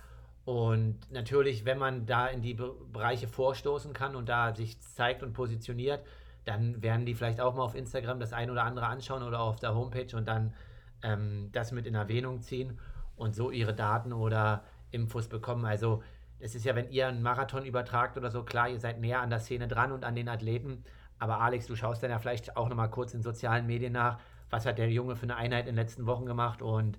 [0.45, 5.33] Und natürlich, wenn man da in die Bereiche vorstoßen kann und da sich zeigt und
[5.33, 6.05] positioniert,
[6.45, 9.59] dann werden die vielleicht auch mal auf Instagram das ein oder andere anschauen oder auf
[9.59, 10.55] der Homepage und dann
[11.03, 12.79] ähm, das mit in Erwähnung ziehen
[13.17, 15.65] und so ihre Daten oder Infos bekommen.
[15.65, 16.03] Also
[16.39, 19.31] es ist ja, wenn ihr einen Marathon übertragt oder so, klar, ihr seid näher an
[19.31, 20.85] der Szene dran und an den Athleten.
[21.19, 24.19] Aber Alex, du schaust dann ja vielleicht auch nochmal kurz in sozialen Medien nach,
[24.51, 26.99] was hat der Junge für eine Einheit in den letzten Wochen gemacht und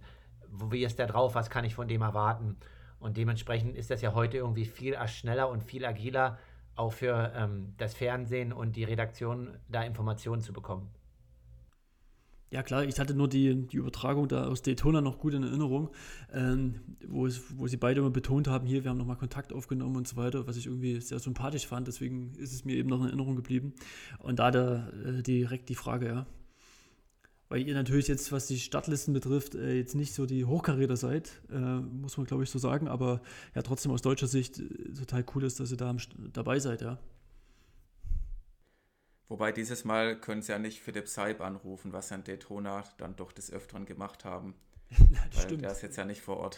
[0.49, 2.57] wie ist der drauf, was kann ich von dem erwarten.
[2.99, 6.37] Und dementsprechend ist das ja heute irgendwie viel schneller und viel agiler,
[6.75, 10.89] auch für ähm, das Fernsehen und die Redaktion da Informationen zu bekommen.
[12.49, 15.89] Ja klar, ich hatte nur die, die Übertragung da aus Daytona noch gut in Erinnerung,
[16.31, 19.97] ähm, wo, es, wo sie beide immer betont haben, hier, wir haben nochmal Kontakt aufgenommen
[19.97, 23.01] und so weiter, was ich irgendwie sehr sympathisch fand, deswegen ist es mir eben noch
[23.01, 23.73] in Erinnerung geblieben.
[24.19, 26.25] Und da da äh, direkt die Frage, ja.
[27.49, 31.41] Weil ihr natürlich jetzt, was die Startlisten betrifft, äh, jetzt nicht so die Hochkaräter seid,
[31.51, 33.21] äh, muss man glaube ich so sagen, aber
[33.55, 35.93] ja trotzdem aus deutscher Sicht äh, total cool ist, dass ihr da
[36.31, 36.97] dabei seid, ja.
[39.29, 43.15] Wobei dieses Mal können sie ja nicht Philipp Seib anrufen, was sie an Daytona dann
[43.15, 44.55] doch des Öfteren gemacht haben.
[44.89, 45.63] Weil stimmt.
[45.63, 46.57] Der ist jetzt ja nicht vor Ort.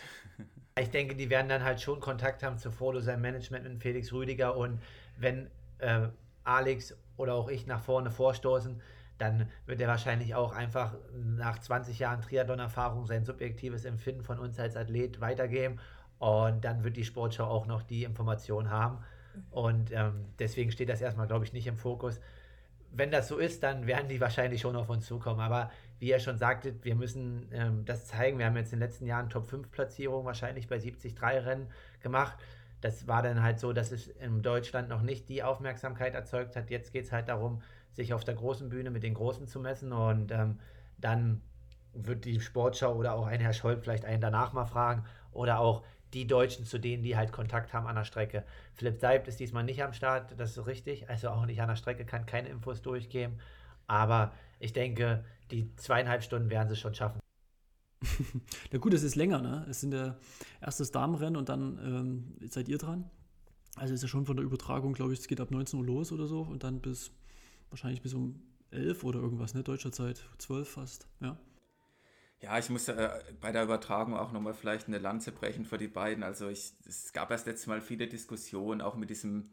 [0.77, 4.13] Ich denke, die werden dann halt schon Kontakt haben zu Frodo, seinem Management mit Felix
[4.13, 4.79] Rüdiger und
[5.17, 6.09] wenn äh,
[6.43, 8.81] Alex oder auch ich nach vorne vorstoßen,
[9.17, 14.57] dann wird er wahrscheinlich auch einfach nach 20 Jahren Triathlon-Erfahrung sein subjektives Empfinden von uns
[14.59, 15.79] als Athlet weitergeben.
[16.19, 18.99] Und dann wird die Sportschau auch noch die Information haben.
[19.51, 22.19] Und ähm, deswegen steht das erstmal, glaube ich, nicht im Fokus.
[22.91, 25.39] Wenn das so ist, dann werden die wahrscheinlich schon auf uns zukommen.
[25.39, 28.39] Aber wie ihr schon sagtet, wir müssen ähm, das zeigen.
[28.39, 31.67] Wir haben jetzt in den letzten Jahren Top-5-Platzierung wahrscheinlich bei 73 Rennen
[32.01, 32.37] gemacht.
[32.81, 36.69] Das war dann halt so, dass es in Deutschland noch nicht die Aufmerksamkeit erzeugt hat.
[36.69, 39.91] Jetzt geht es halt darum, sich auf der großen Bühne mit den Großen zu messen
[39.91, 40.59] und ähm,
[40.97, 41.41] dann
[41.93, 45.83] wird die Sportschau oder auch ein Herr Scholl vielleicht einen danach mal fragen oder auch
[46.13, 48.43] die Deutschen zu denen, die halt Kontakt haben an der Strecke.
[48.73, 51.75] Philipp Seibt ist diesmal nicht am Start, das ist richtig, also auch nicht an der
[51.75, 53.39] Strecke, kann keine Infos durchgeben,
[53.87, 57.19] aber ich denke, die zweieinhalb Stunden werden sie schon schaffen.
[58.71, 59.65] Na gut, es ist länger, ne?
[59.69, 60.15] Es sind ja
[60.61, 63.09] erstes Damenrennen und dann ähm, seid ihr dran.
[63.75, 66.11] Also ist ja schon von der Übertragung, glaube ich, es geht ab 19 Uhr los
[66.11, 67.11] oder so und dann bis
[67.69, 68.41] wahrscheinlich bis um
[68.71, 69.63] 11 oder irgendwas, ne?
[69.63, 71.37] Deutscher Zeit, 12 fast, ja.
[72.41, 73.09] Ja, ich muss äh,
[73.41, 76.23] bei der Übertragung auch nochmal vielleicht eine Lanze brechen für die beiden.
[76.23, 79.51] Also ich, es gab erst letztes Mal viele Diskussionen, auch mit diesem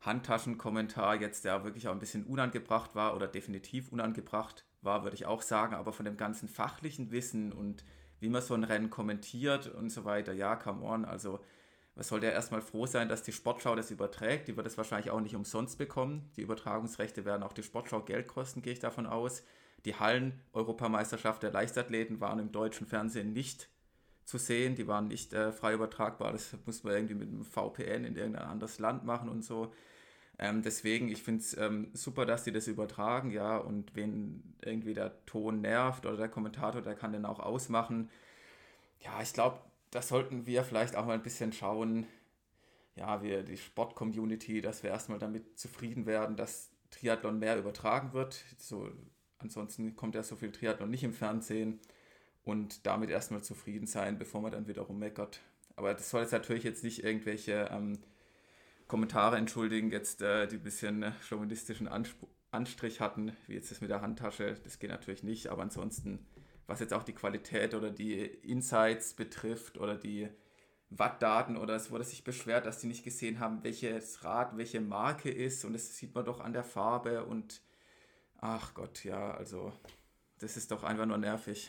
[0.00, 5.26] Handtaschenkommentar jetzt, der wirklich auch ein bisschen unangebracht war oder definitiv unangebracht war, würde ich
[5.26, 7.84] auch sagen, aber von dem ganzen fachlichen Wissen und
[8.20, 11.40] wie man so ein Rennen kommentiert und so weiter, ja, come on, also
[11.96, 14.48] man sollte ja erstmal froh sein, dass die Sportschau das überträgt.
[14.48, 16.30] Die wird es wahrscheinlich auch nicht umsonst bekommen.
[16.36, 19.42] Die Übertragungsrechte werden auch die Sportschau Geld kosten, gehe ich davon aus.
[19.84, 23.68] Die Hallen-Europameisterschaft der Leichtathleten waren im deutschen Fernsehen nicht
[24.24, 24.74] zu sehen.
[24.74, 26.32] Die waren nicht äh, frei übertragbar.
[26.32, 29.72] Das muss man irgendwie mit einem VPN in irgendein anderes Land machen und so.
[30.38, 33.58] Ähm, deswegen, ich finde es ähm, super, dass die das übertragen, ja.
[33.58, 38.10] Und wen irgendwie der Ton nervt oder der Kommentator, der kann den auch ausmachen.
[39.00, 42.06] Ja, ich glaube, da sollten wir vielleicht auch mal ein bisschen schauen,
[42.96, 48.44] ja, wir, die Sport-Community, dass wir erstmal damit zufrieden werden, dass Triathlon mehr übertragen wird.
[48.58, 48.90] So,
[49.40, 51.80] ansonsten kommt ja so viel Triathlon nicht im Fernsehen
[52.44, 55.40] und damit erstmal zufrieden sein, bevor man dann wiederum meckert.
[55.76, 57.98] Aber das soll jetzt natürlich jetzt nicht irgendwelche ähm,
[58.86, 63.80] Kommentare entschuldigen, jetzt äh, die ein bisschen äh, chauvinistischen Anspr Anstrich hatten, wie jetzt das
[63.80, 64.56] mit der Handtasche.
[64.64, 66.26] Das geht natürlich nicht, aber ansonsten
[66.70, 70.28] was jetzt auch die Qualität oder die Insights betrifft oder die
[70.88, 75.30] Wattdaten oder es wurde sich beschwert, dass die nicht gesehen haben, welches Rad welche Marke
[75.30, 77.60] ist und das sieht man doch an der Farbe und
[78.40, 79.72] ach Gott, ja, also
[80.38, 81.68] das ist doch einfach nur nervig.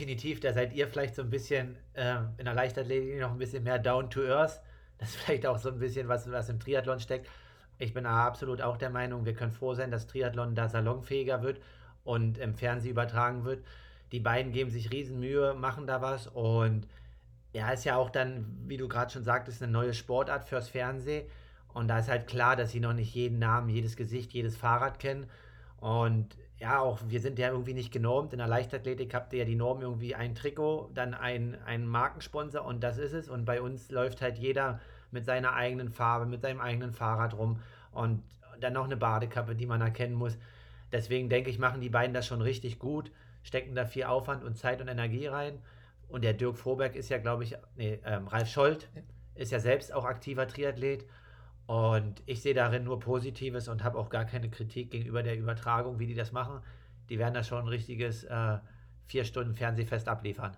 [0.00, 3.64] Definitiv, da seid ihr vielleicht so ein bisschen äh, in der Leichtathletik noch ein bisschen
[3.64, 4.60] mehr down to earth.
[4.98, 7.28] Das ist vielleicht auch so ein bisschen was, was im Triathlon steckt.
[7.78, 11.60] Ich bin absolut auch der Meinung, wir können froh sein, dass Triathlon da salonfähiger wird
[12.04, 13.64] und im Fernsehen übertragen wird.
[14.12, 16.86] Die beiden geben sich Riesenmühe, machen da was und
[17.52, 21.28] ja, ist ja auch dann, wie du gerade schon sagtest, eine neue Sportart fürs Fernsehen.
[21.74, 24.98] Und da ist halt klar, dass sie noch nicht jeden Namen, jedes Gesicht, jedes Fahrrad
[24.98, 25.28] kennen.
[25.82, 28.32] Und ja, auch wir sind ja irgendwie nicht genormt.
[28.32, 32.64] In der Leichtathletik habt ihr ja die Norm irgendwie ein Trikot, dann ein, ein Markensponsor
[32.64, 33.28] und das ist es.
[33.28, 37.60] Und bei uns läuft halt jeder mit seiner eigenen Farbe, mit seinem eigenen Fahrrad rum
[37.90, 38.22] und
[38.60, 40.38] dann noch eine Badekappe, die man erkennen muss.
[40.90, 43.10] Deswegen denke ich, machen die beiden das schon richtig gut
[43.42, 45.58] stecken da viel Aufwand und Zeit und Energie rein.
[46.08, 48.86] Und der Dirk Froberg ist ja, glaube ich, nee, ähm, Ralf Scholz
[49.34, 51.06] ist ja selbst auch aktiver Triathlet.
[51.66, 55.98] Und ich sehe darin nur Positives und habe auch gar keine Kritik gegenüber der Übertragung,
[55.98, 56.60] wie die das machen.
[57.08, 58.58] Die werden da schon ein richtiges äh,
[59.06, 60.56] vier Stunden Fernsehfest abliefern.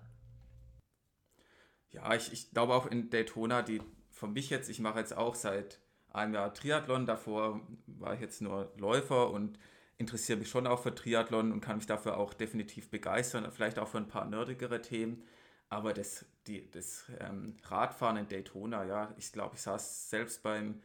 [1.91, 5.35] Ja, ich, ich glaube auch in Daytona, die für mich jetzt, ich mache jetzt auch
[5.35, 9.59] seit einem Jahr Triathlon, davor war ich jetzt nur Läufer und
[9.97, 13.87] interessiere mich schon auch für Triathlon und kann mich dafür auch definitiv begeistern, vielleicht auch
[13.87, 15.23] für ein paar nerdigere Themen.
[15.69, 20.81] Aber das, die, das ähm, Radfahren in Daytona, ja, ich glaube, ich saß selbst beim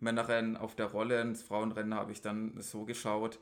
[0.00, 3.38] Männerrennen auf der Rolle, das Frauenrennen habe ich dann so geschaut,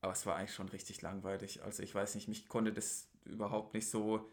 [0.00, 1.62] aber es war eigentlich schon richtig langweilig.
[1.62, 4.28] Also ich weiß nicht, mich konnte das überhaupt nicht so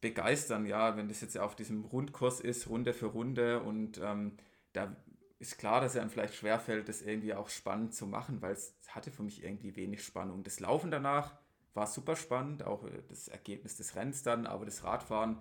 [0.00, 4.36] begeistern, ja, wenn das jetzt auf diesem Rundkurs ist, Runde für Runde und ähm,
[4.72, 4.94] da
[5.38, 8.74] ist klar, dass es einem vielleicht schwerfällt, das irgendwie auch spannend zu machen, weil es
[8.88, 10.42] hatte für mich irgendwie wenig Spannung.
[10.42, 11.34] Das Laufen danach
[11.74, 15.38] war super spannend, auch äh, das Ergebnis des Rennens dann, aber das Radfahren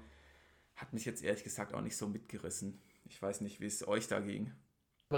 [0.75, 2.81] hat mich jetzt ehrlich gesagt auch nicht so mitgerissen.
[3.05, 4.51] Ich weiß nicht, wie es euch da ging.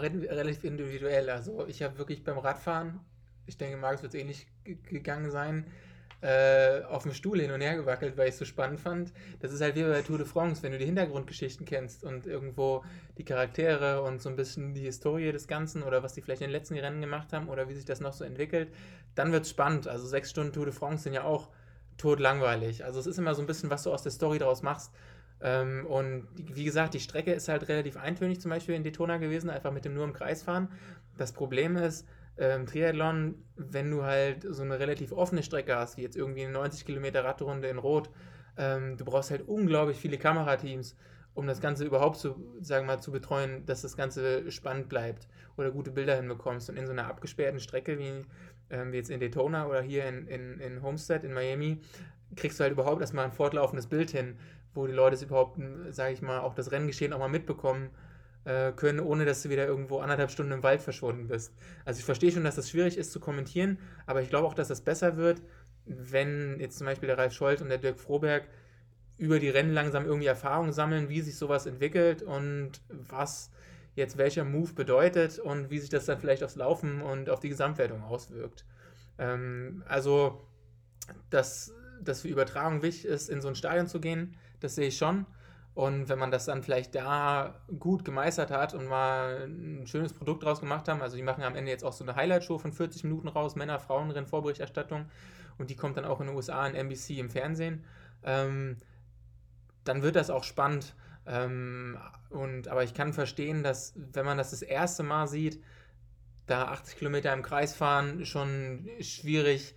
[0.02, 1.30] Relativ individuell.
[1.30, 3.00] Also ich habe wirklich beim Radfahren,
[3.46, 5.66] ich denke, Markus wird es ähnlich gegangen sein,
[6.22, 9.14] äh, auf dem Stuhl hin und her gewackelt, weil ich es so spannend fand.
[9.42, 12.84] Das ist halt wie bei Tour de France, wenn du die Hintergrundgeschichten kennst und irgendwo
[13.18, 16.48] die Charaktere und so ein bisschen die Historie des Ganzen oder was die vielleicht in
[16.48, 18.74] den letzten Rennen gemacht haben oder wie sich das noch so entwickelt,
[19.14, 19.88] dann wird es spannend.
[19.88, 21.50] Also sechs Stunden Tour de France sind ja auch
[21.98, 22.84] totlangweilig.
[22.84, 24.92] Also es ist immer so ein bisschen, was du aus der Story daraus machst.
[25.42, 29.50] Ähm, und wie gesagt, die Strecke ist halt relativ eintönig zum Beispiel in Daytona gewesen,
[29.50, 30.70] einfach mit dem nur im Kreis fahren.
[31.18, 36.02] Das Problem ist, ähm, Triathlon, wenn du halt so eine relativ offene Strecke hast, wie
[36.02, 38.10] jetzt irgendwie eine 90 Kilometer Radrunde in Rot,
[38.58, 40.96] ähm, du brauchst halt unglaublich viele Kamerateams,
[41.34, 45.72] um das Ganze überhaupt zu, sagen mal, zu betreuen, dass das Ganze spannend bleibt oder
[45.72, 46.70] gute Bilder hinbekommst.
[46.70, 48.26] Und in so einer abgesperrten Strecke wie,
[48.70, 51.82] ähm, wie jetzt in Daytona oder hier in, in, in Homestead in Miami,
[52.36, 54.38] kriegst du halt überhaupt erstmal ein fortlaufendes Bild hin,
[54.76, 55.60] wo die Leute überhaupt,
[55.90, 57.90] sage ich mal, auch das Renngeschehen auch mal mitbekommen
[58.46, 61.54] äh, können, ohne dass du wieder irgendwo anderthalb Stunden im Wald verschwunden bist.
[61.84, 64.68] Also ich verstehe schon, dass das schwierig ist zu kommentieren, aber ich glaube auch, dass
[64.68, 65.42] das besser wird,
[65.86, 68.48] wenn jetzt zum Beispiel der Ralf Scholz und der Dirk Froberg
[69.18, 73.52] über die Rennen langsam irgendwie Erfahrung sammeln, wie sich sowas entwickelt und was
[73.96, 77.50] jetzt welcher Move bedeutet und wie sich das dann vielleicht aufs Laufen und auf die
[77.50, 78.66] Gesamtwertung auswirkt.
[79.18, 80.46] Ähm, also,
[81.30, 84.98] dass, dass für Übertragung wichtig ist, in so ein Stadion zu gehen, das sehe ich
[84.98, 85.26] schon.
[85.74, 90.44] Und wenn man das dann vielleicht da gut gemeistert hat und mal ein schönes Produkt
[90.44, 93.04] draus gemacht haben, also die machen am Ende jetzt auch so eine Highlight-Show von 40
[93.04, 95.06] Minuten raus, Männer, Frauen, Rennvorberichterstattung
[95.58, 97.84] und die kommt dann auch in den USA in NBC im Fernsehen,
[98.24, 98.78] ähm,
[99.84, 100.96] dann wird das auch spannend.
[101.28, 101.98] Ähm,
[102.30, 105.62] und, aber ich kann verstehen, dass wenn man das das erste Mal sieht,
[106.48, 109.76] da 80 Kilometer im Kreis fahren schon schwierig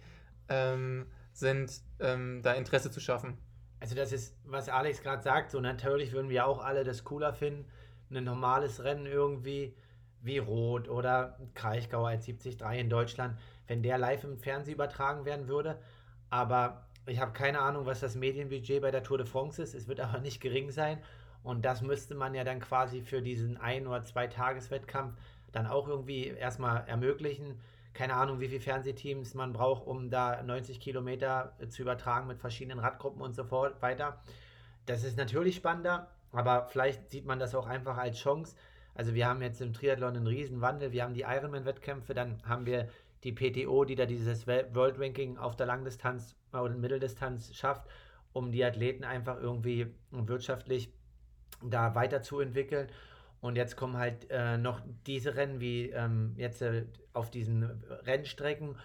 [0.49, 1.07] ähm,
[1.39, 3.39] sind, ähm, da Interesse zu schaffen.
[3.81, 7.33] Also das ist, was Alex gerade sagt, so natürlich würden wir auch alle das cooler
[7.33, 7.67] finden,
[8.11, 9.75] ein normales Rennen irgendwie
[10.21, 15.47] wie Rot oder Kraichgau als 73 in Deutschland, wenn der live im Fernsehen übertragen werden
[15.47, 15.79] würde.
[16.29, 19.75] Aber ich habe keine Ahnung, was das Medienbudget bei der Tour de France ist.
[19.75, 20.99] Es wird aber nicht gering sein.
[21.43, 25.15] Und das müsste man ja dann quasi für diesen ein- oder zwei Tageswettkampf
[25.53, 27.61] dann auch irgendwie erstmal ermöglichen
[27.95, 32.79] keine Ahnung, wie viele Fernsehteams man braucht, um da 90 Kilometer zu übertragen mit verschiedenen
[32.79, 34.23] Radgruppen und so fort weiter.
[34.87, 38.57] Das ist natürlich spannender, aber vielleicht sieht man das auch einfach als Chance.
[38.95, 40.93] Also wir haben jetzt im Triathlon einen Riesenwandel.
[40.93, 42.89] Wir haben die Ironman-Wettkämpfe, dann haben wir
[43.25, 47.89] die PTO, die da dieses World Ranking auf der Langdistanz oder Mitteldistanz schafft,
[48.33, 50.93] um die Athleten einfach irgendwie wirtschaftlich
[51.63, 52.89] da weiterzuentwickeln.
[53.41, 57.63] Und jetzt kommen halt äh, noch diese Rennen wie ähm, jetzt äh, auf diesen
[58.05, 58.77] Rennstrecken.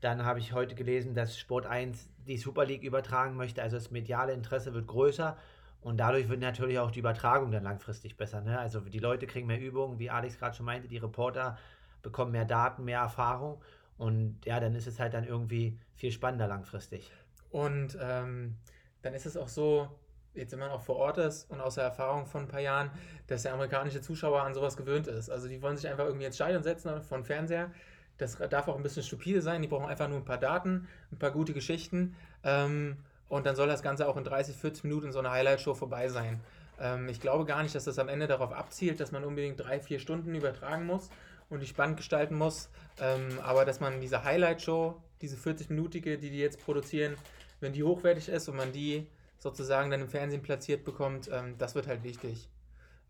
[0.00, 3.62] Dann habe ich heute gelesen, dass Sport 1 die Super League übertragen möchte.
[3.62, 5.36] Also das mediale Interesse wird größer.
[5.80, 8.40] Und dadurch wird natürlich auch die Übertragung dann langfristig besser.
[8.40, 8.58] Ne?
[8.58, 11.58] Also die Leute kriegen mehr Übungen, wie Alex gerade schon meinte, die Reporter
[12.02, 13.60] bekommen mehr Daten, mehr Erfahrung.
[13.98, 17.10] Und ja, dann ist es halt dann irgendwie viel spannender langfristig.
[17.50, 18.56] Und ähm,
[19.02, 19.88] dann ist es auch so,
[20.34, 22.90] jetzt man auch vor Ort ist und aus der Erfahrung von ein paar Jahren,
[23.26, 25.30] dass der amerikanische Zuschauer an sowas gewöhnt ist.
[25.30, 27.70] Also die wollen sich einfach irgendwie ins Stadion setzen von Fernseher.
[28.18, 29.62] Das darf auch ein bisschen stupide sein.
[29.62, 32.14] Die brauchen einfach nur ein paar Daten, ein paar gute Geschichten.
[32.44, 32.96] Ähm,
[33.28, 36.08] und dann soll das Ganze auch in 30, 40 Minuten in so einer Highlight-Show vorbei
[36.08, 36.40] sein.
[36.78, 39.80] Ähm, ich glaube gar nicht, dass das am Ende darauf abzielt, dass man unbedingt drei,
[39.80, 41.08] vier Stunden übertragen muss
[41.48, 42.70] und die spannend gestalten muss.
[43.00, 47.16] Ähm, aber dass man diese Highlight-Show, diese 40-minütige, die die jetzt produzieren,
[47.60, 49.06] wenn die hochwertig ist und man die
[49.42, 52.48] sozusagen dann im Fernsehen platziert bekommt, ähm, das wird halt wichtig.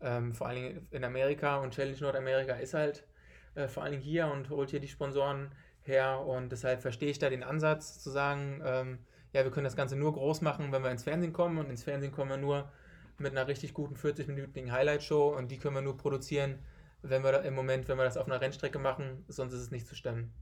[0.01, 3.05] Ähm, vor allen Dingen in Amerika und Challenge Nordamerika ist halt
[3.53, 5.51] äh, vor allen Dingen hier und holt hier die Sponsoren
[5.83, 8.97] her und deshalb verstehe ich da den Ansatz zu sagen, ähm,
[9.31, 11.83] ja, wir können das Ganze nur groß machen, wenn wir ins Fernsehen kommen und ins
[11.83, 12.71] Fernsehen kommen wir nur
[13.19, 16.57] mit einer richtig guten 40-minütigen Highlight-Show und die können wir nur produzieren,
[17.03, 19.71] wenn wir da, im Moment, wenn wir das auf einer Rennstrecke machen, sonst ist es
[19.71, 20.33] nicht zu stemmen.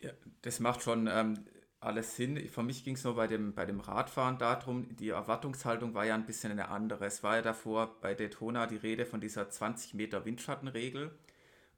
[0.00, 0.10] Ja,
[0.42, 1.46] das macht schon ähm,
[1.84, 2.48] alles Sinn.
[2.48, 6.14] Für mich ging es nur bei dem, bei dem Radfahren darum, die Erwartungshaltung war ja
[6.14, 7.06] ein bisschen eine andere.
[7.06, 11.12] Es war ja davor bei Daytona die Rede von dieser 20 Meter Windschattenregel.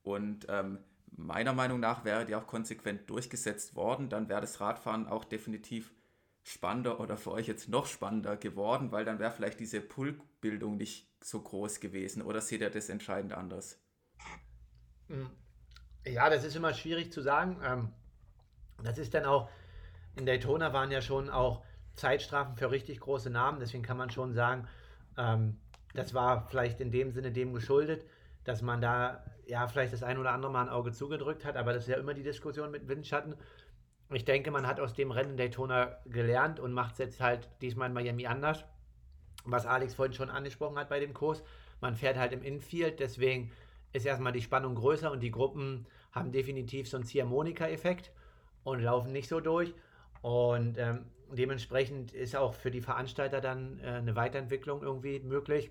[0.02, 0.78] Und ähm,
[1.16, 4.08] meiner Meinung nach wäre die auch konsequent durchgesetzt worden.
[4.08, 5.92] Dann wäre das Radfahren auch definitiv
[6.42, 11.10] spannender oder für euch jetzt noch spannender geworden, weil dann wäre vielleicht diese Pulkbildung nicht
[11.20, 12.22] so groß gewesen.
[12.22, 13.80] Oder seht ihr das entscheidend anders?
[15.08, 15.28] Hm.
[16.06, 17.60] Ja, das ist immer schwierig zu sagen.
[17.64, 17.88] Ähm,
[18.84, 19.48] das ist dann auch
[20.16, 21.62] in Daytona waren ja schon auch
[21.94, 24.66] Zeitstrafen für richtig große Namen, deswegen kann man schon sagen,
[25.16, 25.58] ähm,
[25.94, 28.04] das war vielleicht in dem Sinne dem geschuldet,
[28.44, 31.72] dass man da ja vielleicht das ein oder andere Mal ein Auge zugedrückt hat, aber
[31.72, 33.34] das ist ja immer die Diskussion mit Windschatten.
[34.12, 37.88] Ich denke, man hat aus dem Rennen Daytona gelernt und macht es jetzt halt diesmal
[37.88, 38.64] in Miami anders.
[39.44, 41.42] Was Alex vorhin schon angesprochen hat bei dem Kurs.
[41.80, 43.50] Man fährt halt im Infield, deswegen
[43.92, 48.12] ist erstmal die Spannung größer und die Gruppen haben definitiv so einen Ziehharmonika-Effekt
[48.64, 49.74] und laufen nicht so durch.
[50.26, 55.70] Und ähm, dementsprechend ist auch für die Veranstalter dann äh, eine Weiterentwicklung irgendwie möglich.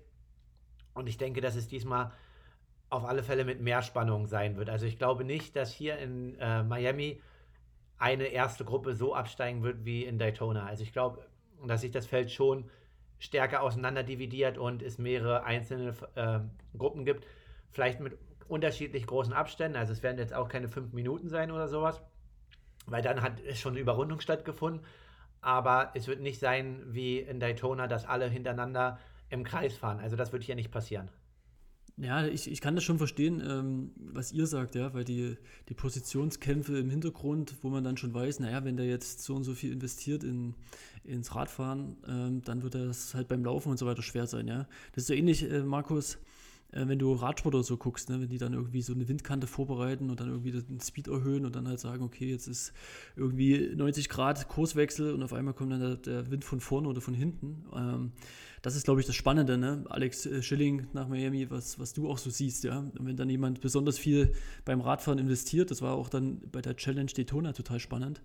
[0.94, 2.10] Und ich denke, dass es diesmal
[2.88, 4.70] auf alle Fälle mit mehr Spannung sein wird.
[4.70, 7.20] Also ich glaube nicht, dass hier in äh, Miami
[7.98, 10.64] eine erste Gruppe so absteigen wird wie in Daytona.
[10.64, 11.26] Also ich glaube,
[11.66, 12.70] dass sich das Feld schon
[13.18, 16.38] stärker auseinander dividiert und es mehrere einzelne äh,
[16.78, 17.26] Gruppen gibt.
[17.72, 18.16] Vielleicht mit
[18.48, 19.76] unterschiedlich großen Abständen.
[19.76, 22.00] Also es werden jetzt auch keine fünf Minuten sein oder sowas,
[22.86, 24.82] weil dann hat schon eine Überrundung stattgefunden.
[25.40, 30.00] Aber es wird nicht sein wie in Daytona, dass alle hintereinander im Kreis fahren.
[30.00, 31.10] Also das wird hier nicht passieren.
[31.98, 35.38] Ja, ich, ich kann das schon verstehen, ähm, was ihr sagt, ja, weil die,
[35.70, 39.44] die Positionskämpfe im Hintergrund, wo man dann schon weiß, naja, wenn der jetzt so und
[39.44, 40.54] so viel investiert in,
[41.04, 44.68] ins Radfahren, ähm, dann wird das halt beim Laufen und so weiter schwer sein, ja.
[44.92, 46.18] Das ist so ähnlich, äh, Markus,
[46.72, 49.46] äh, wenn du Radsport oder so guckst, ne, wenn die dann irgendwie so eine Windkante
[49.46, 52.72] vorbereiten und dann irgendwie den Speed erhöhen und dann halt sagen, okay, jetzt ist
[53.16, 57.00] irgendwie 90 Grad Kurswechsel und auf einmal kommt dann der, der Wind von vorne oder
[57.00, 57.64] von hinten.
[57.74, 58.12] Ähm,
[58.62, 59.84] das ist, glaube ich, das Spannende, ne?
[59.88, 62.78] Alex äh, Schilling nach Miami, was, was du auch so siehst, ja.
[62.78, 64.32] Und wenn dann jemand besonders viel
[64.64, 68.20] beim Radfahren investiert, das war auch dann bei der Challenge Daytona total spannend,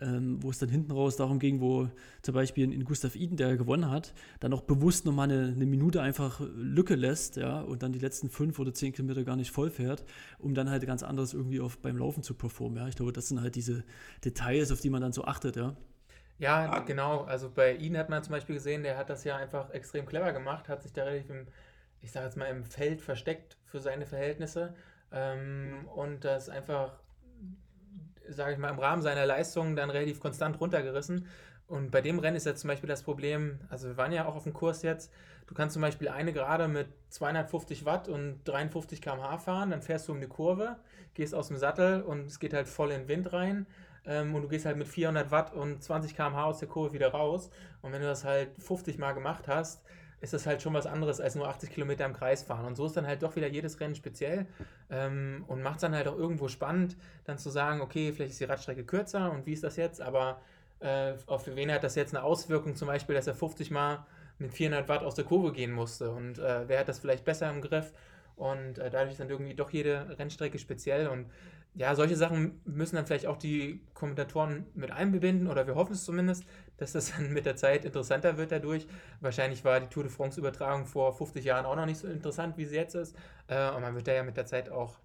[0.00, 1.88] ähm, wo es dann hinten raus darum ging, wo
[2.22, 6.00] zum Beispiel in, Gustav Iden, der gewonnen hat, dann auch bewusst nochmal eine, eine Minute
[6.02, 9.70] einfach Lücke lässt, ja, und dann die letzten fünf oder zehn Kilometer gar nicht voll
[9.70, 10.04] fährt,
[10.38, 12.88] um dann halt ganz anders irgendwie auf, beim Laufen zu performen, ja.
[12.88, 13.84] Ich glaube, das sind halt diese
[14.24, 15.76] Details, auf die man dann so achtet, ja.
[16.38, 17.22] Ja, genau.
[17.22, 20.32] Also bei ihm hat man zum Beispiel gesehen, der hat das ja einfach extrem clever
[20.32, 21.48] gemacht, hat sich da relativ im,
[22.00, 24.74] ich sage jetzt mal, im Feld versteckt für seine Verhältnisse
[25.10, 27.00] ähm, und das einfach,
[28.28, 31.26] sage ich mal, im Rahmen seiner Leistungen dann relativ konstant runtergerissen.
[31.66, 34.36] Und bei dem Rennen ist jetzt zum Beispiel das Problem, also wir waren ja auch
[34.36, 35.12] auf dem Kurs jetzt,
[35.46, 40.08] du kannst zum Beispiel eine Gerade mit 250 Watt und 53 km/h fahren, dann fährst
[40.08, 40.76] du um die Kurve,
[41.12, 43.66] gehst aus dem Sattel und es geht halt voll in den Wind rein
[44.06, 47.10] ähm, und du gehst halt mit 400 Watt und 20 km/h aus der Kurve wieder
[47.10, 47.50] raus.
[47.82, 49.82] Und wenn du das halt 50 Mal gemacht hast,
[50.20, 52.66] ist das halt schon was anderes als nur 80 Kilometer im Kreis fahren.
[52.66, 54.46] Und so ist dann halt doch wieder jedes Rennen speziell
[54.90, 58.40] ähm, und macht es dann halt auch irgendwo spannend, dann zu sagen, okay, vielleicht ist
[58.40, 60.40] die Radstrecke kürzer und wie ist das jetzt, aber
[60.80, 64.06] äh, auf wen hat das jetzt eine Auswirkung, zum Beispiel, dass er 50 Mal
[64.38, 66.10] mit 400 Watt aus der Kurve gehen musste.
[66.10, 67.92] Und äh, wer hat das vielleicht besser im Griff?
[68.36, 71.08] Und äh, dadurch ist dann irgendwie doch jede Rennstrecke speziell.
[71.08, 71.26] Und
[71.74, 76.04] ja, solche Sachen müssen dann vielleicht auch die Kommentatoren mit einbinden oder wir hoffen es
[76.04, 76.44] zumindest,
[76.78, 78.86] dass das dann mit der Zeit interessanter wird dadurch.
[79.20, 82.64] Wahrscheinlich war die Tour de France-Übertragung vor 50 Jahren auch noch nicht so interessant, wie
[82.64, 83.14] sie jetzt ist.
[83.48, 84.98] Äh, und man wird da ja mit der Zeit auch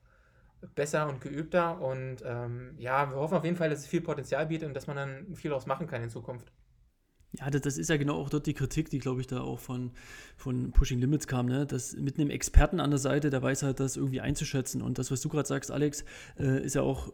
[0.76, 1.82] besser und geübter.
[1.82, 4.88] Und ähm, ja, wir hoffen auf jeden Fall, dass es viel Potenzial bietet und dass
[4.88, 6.51] man dann viel daraus machen kann in Zukunft.
[7.39, 9.91] Ja, das, ist ja genau auch dort die Kritik, die, glaube ich, da auch von,
[10.38, 11.65] von Pushing Limits kam, ne?
[11.65, 14.84] dass mit einem Experten an der Seite, der weiß halt, das irgendwie einzuschätzen.
[14.84, 16.05] Und das, was du gerade sagst, Alex,
[16.38, 17.11] äh, ist ja auch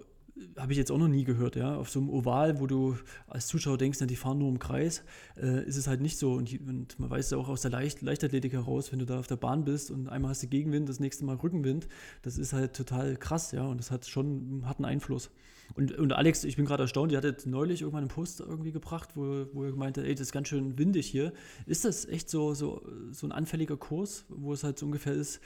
[0.57, 1.75] habe ich jetzt auch noch nie gehört, ja.
[1.75, 5.03] Auf so einem Oval, wo du als Zuschauer denkst, na, die fahren nur im Kreis,
[5.37, 6.33] äh, ist es halt nicht so.
[6.33, 9.27] Und, und man weiß ja auch aus der Leicht Leichtathletik heraus, wenn du da auf
[9.27, 11.87] der Bahn bist und einmal hast du Gegenwind, das nächste Mal Rückenwind,
[12.21, 13.65] das ist halt total krass, ja.
[13.65, 15.31] Und das hat schon hat einen Einfluss.
[15.75, 19.09] Und, und Alex, ich bin gerade erstaunt, die hattet neulich irgendwann einen Post irgendwie gebracht,
[19.15, 21.31] wo, wo er gemeint hat, ey, das ist ganz schön windig hier.
[21.65, 22.81] Ist das echt so, so,
[23.11, 25.41] so ein anfälliger Kurs, wo es halt so ungefähr ist,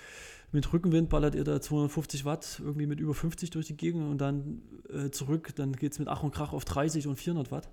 [0.53, 4.19] mit Rückenwind ballert ihr da 250 Watt irgendwie mit über 50 durch die Gegend und
[4.19, 7.69] dann äh, zurück, dann geht es mit Ach und Krach auf 30 und 400 Watt.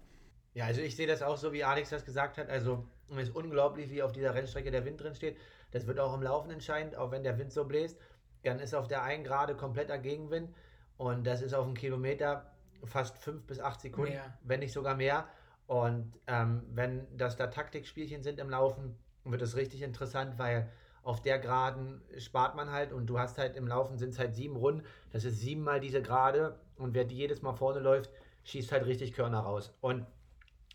[0.55, 2.49] Ja, also ich sehe das auch so, wie Alex das gesagt hat.
[2.49, 5.37] Also es ist unglaublich, wie auf dieser Rennstrecke der Wind drin steht.
[5.70, 7.99] Das wird auch im Laufen entscheidend, auch wenn der Wind so bläst.
[8.43, 10.51] Dann ist auf der einen Gerade kompletter Gegenwind
[10.97, 12.53] und das ist auf einem Kilometer
[12.85, 14.39] fast 5 bis 8 Sekunden, mehr.
[14.43, 15.26] wenn nicht sogar mehr.
[15.66, 20.68] Und ähm, wenn das da Taktikspielchen sind im Laufen, wird es richtig interessant, weil
[21.03, 24.35] auf der Geraden spart man halt und du hast halt im Laufen sind es halt
[24.35, 24.85] sieben Runden.
[25.13, 28.11] Das ist siebenmal diese Gerade und wer die jedes Mal vorne läuft,
[28.45, 29.75] schießt halt richtig Körner raus.
[29.81, 30.07] Und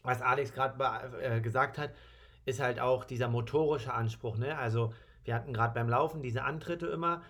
[0.04, 0.84] was Alex gerade
[1.22, 1.92] äh, gesagt hat,
[2.46, 4.38] ist halt auch dieser motorische Anspruch.
[4.38, 4.58] Ne?
[4.58, 7.24] Also wir hatten gerade beim Laufen diese Antritte immer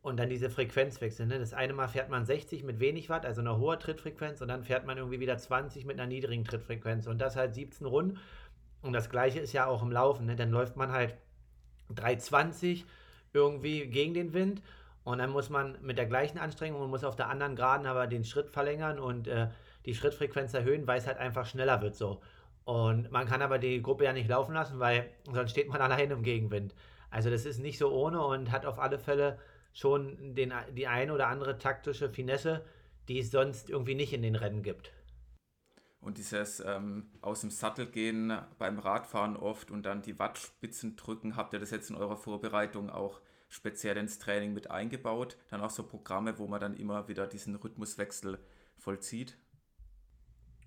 [0.00, 1.26] und dann diese Frequenzwechsel.
[1.26, 1.38] Ne?
[1.38, 4.64] Das eine Mal fährt man 60 mit wenig Watt, also einer hoher Trittfrequenz und dann
[4.64, 8.18] fährt man irgendwie wieder 20 mit einer niedrigen Trittfrequenz und das halt 17 Runden.
[8.82, 10.26] Und das gleiche ist ja auch im Laufen.
[10.26, 10.36] Ne?
[10.36, 11.14] Dann läuft man halt
[11.90, 12.84] 320
[13.32, 14.62] irgendwie gegen den Wind.
[15.04, 18.06] Und dann muss man mit der gleichen Anstrengung und muss auf der anderen Geraden aber
[18.06, 19.48] den Schritt verlängern und äh,
[19.84, 22.20] die Schrittfrequenz erhöhen, weil es halt einfach schneller wird so.
[22.64, 26.10] Und man kann aber die Gruppe ja nicht laufen lassen, weil sonst steht man allein
[26.10, 26.74] im Gegenwind.
[27.10, 29.38] Also das ist nicht so ohne und hat auf alle Fälle
[29.72, 32.64] schon den, die eine oder andere taktische Finesse,
[33.08, 34.92] die es sonst irgendwie nicht in den Rennen gibt.
[36.02, 41.36] Und dieses ähm, aus dem Sattel gehen beim Radfahren oft und dann die Wattspitzen drücken,
[41.36, 45.36] habt ihr das jetzt in eurer Vorbereitung auch speziell ins Training mit eingebaut?
[45.48, 48.40] Dann auch so Programme, wo man dann immer wieder diesen Rhythmuswechsel
[48.78, 49.38] vollzieht?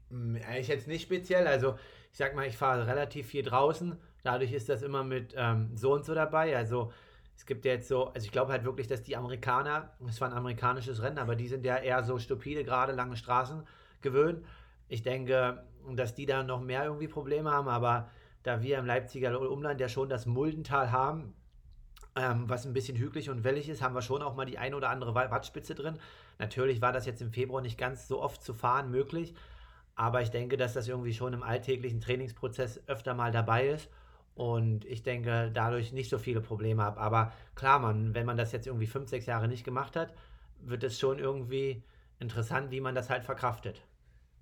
[0.09, 1.47] Hm, ich jetzt nicht speziell.
[1.47, 1.77] Also
[2.13, 3.97] ich sag mal, ich fahre relativ viel draußen.
[4.23, 6.55] Dadurch ist das immer mit ähm, so und so dabei.
[6.55, 6.93] Also
[7.35, 10.29] es gibt ja jetzt so, also ich glaube halt wirklich, dass die Amerikaner, es war
[10.29, 13.67] ein amerikanisches Rennen, aber die sind ja eher so stupide, gerade lange Straßen
[13.99, 14.45] gewöhnt.
[14.87, 15.63] Ich denke,
[15.95, 18.09] dass die da noch mehr irgendwie Probleme haben, aber
[18.43, 21.33] da wir im Leipziger Umland ja schon das Muldental haben,
[22.15, 24.75] ähm, was ein bisschen hügelig und wellig ist, haben wir schon auch mal die eine
[24.75, 25.99] oder andere Wattspitze drin.
[26.37, 29.33] Natürlich war das jetzt im Februar nicht ganz so oft zu fahren möglich,
[29.95, 33.89] aber ich denke, dass das irgendwie schon im alltäglichen Trainingsprozess öfter mal dabei ist
[34.35, 36.99] und ich denke, dadurch nicht so viele Probleme habe.
[36.99, 40.13] Aber klar, man, wenn man das jetzt irgendwie fünf, sechs Jahre nicht gemacht hat,
[40.59, 41.83] wird es schon irgendwie
[42.19, 43.81] interessant, wie man das halt verkraftet.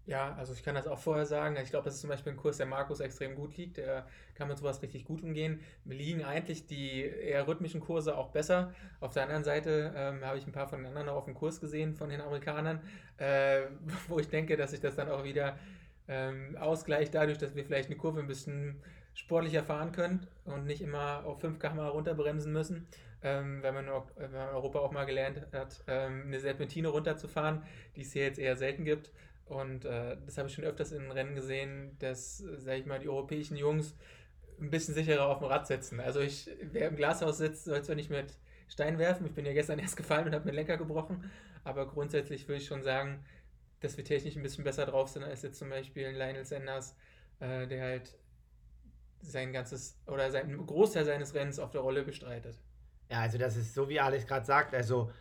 [0.06, 1.56] Ja, also ich kann das auch vorher sagen.
[1.64, 3.78] Ich glaube, das ist zum Beispiel ein Kurs, der Markus extrem gut liegt.
[3.78, 5.62] Der kann mit sowas richtig gut umgehen.
[5.86, 8.74] Wir liegen eigentlich die eher rhythmischen Kurse auch besser.
[9.00, 11.36] Auf der anderen Seite ähm, habe ich ein paar von den anderen auch auf dem
[11.36, 12.82] Kurs gesehen, von den Amerikanern,
[13.18, 13.62] äh,
[14.10, 15.58] wo ich denke, dass sich das dann auch wieder
[16.10, 18.82] ähm, ausgleicht dadurch, dass wir vielleicht eine Kurve ein bisschen
[19.14, 22.88] sportlicher fahren können und nicht immer auf 5 km runterbremsen müssen.
[23.22, 23.86] Ähm, wenn, man
[24.18, 27.64] wenn man in Europa auch mal gelernt hat, ähm, eine Serpentine runterzufahren,
[27.96, 29.12] die es hier jetzt eher selten gibt.
[29.46, 33.10] Und äh, das habe ich schon öfters in Rennen gesehen, dass, sage ich mal, die
[33.10, 33.96] europäischen Jungs
[34.60, 36.00] ein bisschen sicherer auf dem Rad sitzen.
[36.00, 38.38] Also ich, wer im Glashaus sitzt, soll zwar nicht mit
[38.68, 39.26] Stein werfen.
[39.26, 41.30] Ich bin ja gestern erst gefallen und habe mir den Lenker gebrochen.
[41.64, 43.24] Aber grundsätzlich würde ich schon sagen,
[43.80, 46.96] dass wir technisch ein bisschen besser drauf sind als jetzt zum Beispiel Lionel Sanders,
[47.40, 48.18] äh, der halt
[49.22, 52.58] sein ganzes oder sein Großteil seines Rennens auf der Rolle bestreitet.
[53.10, 54.74] Ja, also das ist so, wie Alex gerade sagt.
[54.74, 55.12] Also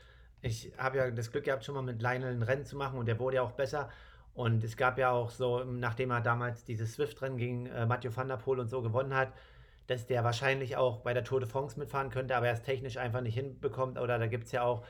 [0.40, 3.06] ich habe ja das Glück gehabt, schon mal mit Lionel ein Rennen zu machen und
[3.06, 3.90] der wurde ja auch besser.
[4.34, 8.28] Und es gab ja auch so, nachdem er damals dieses Swift-Rennen gegen äh, Mathieu van
[8.28, 9.32] der Poel und so gewonnen hat,
[9.86, 12.96] dass der wahrscheinlich auch bei der Tour de France mitfahren könnte, aber er es technisch
[12.96, 13.98] einfach nicht hinbekommt.
[13.98, 14.84] Oder da gibt es ja auch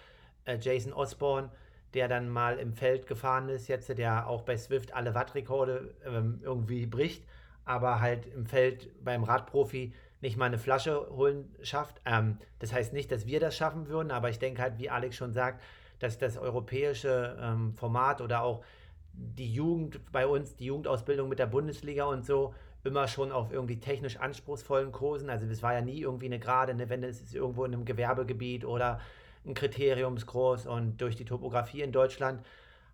[0.45, 1.51] äh, Jason Osborne,
[1.95, 6.41] der dann mal im Feld gefahren ist, jetzt der auch bei Swift alle Wattrekorde ähm,
[6.43, 7.25] irgendwie bricht,
[7.65, 12.01] aber halt im Feld beim Radprofi nicht mal eine Flasche holen schafft.
[12.07, 15.17] Ähm, das heißt nicht, dass wir das schaffen würden, aber ich denke halt, wie Alex
[15.17, 15.63] schon sagt,
[15.99, 18.65] dass das europäische ähm, Format oder auch
[19.13, 22.55] die Jugend bei uns, die Jugendausbildung mit der Bundesliga und so,
[22.85, 25.31] immer schon auf irgendwie technisch anspruchsvollen Kursen.
[25.31, 27.85] Also das war ja nie irgendwie eine gerade, ne, wenn es ist irgendwo in einem
[27.85, 29.01] Gewerbegebiet oder
[29.47, 32.45] ein Kriteriumskurs und durch die Topografie in Deutschland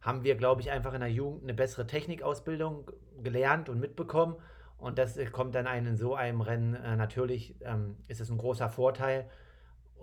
[0.00, 2.90] haben wir, glaube ich, einfach in der Jugend eine bessere Technikausbildung
[3.22, 4.36] gelernt und mitbekommen.
[4.78, 8.38] Und das kommt dann einem in so einem Rennen äh, natürlich, ähm, ist es ein
[8.38, 9.28] großer Vorteil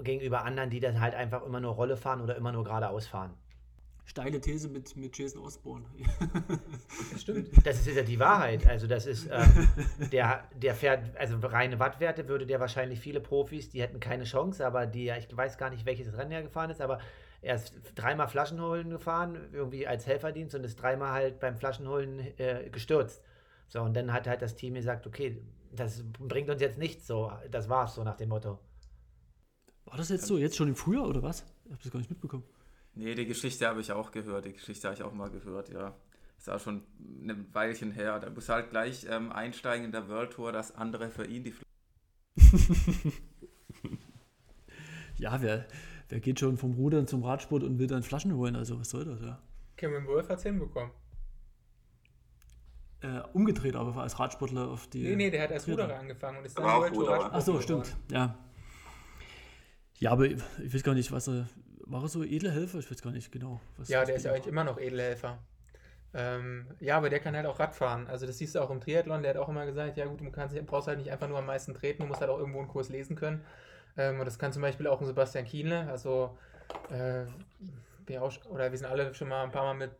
[0.01, 3.34] gegenüber anderen, die dann halt einfach immer nur Rolle fahren oder immer nur geradeaus fahren.
[4.06, 5.86] Steile These mit, mit Jason Osborne.
[7.12, 7.66] Das stimmt.
[7.66, 8.68] Das ist ja die Wahrheit.
[8.68, 9.68] Also das ist, ähm,
[10.12, 14.66] der, der fährt, also reine Wattwerte würde der wahrscheinlich viele Profis, die hätten keine Chance,
[14.66, 16.99] aber die, ich weiß gar nicht, welches Rennen er gefahren ist, aber
[17.41, 22.70] er ist dreimal Flaschenholen gefahren, irgendwie als Helferdienst und ist dreimal halt beim Flaschenholen äh,
[22.72, 23.24] gestürzt.
[23.68, 25.41] So, und dann hat halt das Team gesagt, okay,
[25.72, 28.60] das bringt uns jetzt nichts so, das war's so nach dem Motto.
[29.86, 31.45] War das jetzt so, jetzt schon im Frühjahr oder was?
[31.66, 32.43] Ich habe das gar nicht mitbekommen.
[32.96, 34.46] Nee, die Geschichte habe ich auch gehört.
[34.46, 35.93] Die Geschichte habe ich auch mal gehört, ja.
[36.38, 38.20] Ist auch schon ein Weilchen her.
[38.20, 41.54] Da muss halt gleich ähm, einsteigen in der World Tour, dass andere für ihn die
[45.18, 45.66] Ja, wer,
[46.10, 48.56] wer geht schon vom Rudern zum Radsport und will dann Flaschen holen?
[48.56, 49.41] Also, was soll das, ja?
[49.78, 50.91] Cameron Wolf hat es hinbekommen.
[53.02, 55.04] Äh, umgedreht, aber als Radsportler auf die.
[55.04, 57.96] Nee, nee, der hat als Ruderer angefangen und ist dann World Tour Ach so, stimmt,
[58.10, 58.38] ja.
[59.98, 61.48] Ja, aber ich, ich weiß gar nicht, was er
[61.86, 62.80] war er so Edelhelfer?
[62.80, 63.60] Ich weiß gar nicht genau.
[63.88, 65.40] ja, der ist ja eigentlich immer noch Edelhelfer.
[66.14, 68.08] Ähm, ja, aber der kann halt auch Radfahren.
[68.08, 69.22] Also das siehst du auch im Triathlon.
[69.22, 71.46] Der hat auch immer gesagt, ja gut, du kannst, brauchst halt nicht einfach nur am
[71.46, 73.44] meisten treten, du musst halt auch irgendwo einen Kurs lesen können.
[73.98, 75.88] Ähm, und das kann zum Beispiel auch ein Sebastian Kienle.
[75.90, 76.38] Also
[76.90, 77.26] äh,
[78.06, 79.92] wir auch, oder wir sind alle schon mal ein paar Mal mit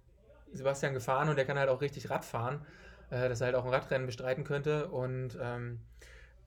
[0.54, 2.62] Sebastian gefahren und der kann halt auch richtig Radfahren,
[3.10, 4.88] äh, dass er halt auch ein Radrennen bestreiten könnte.
[4.88, 5.82] Und ähm,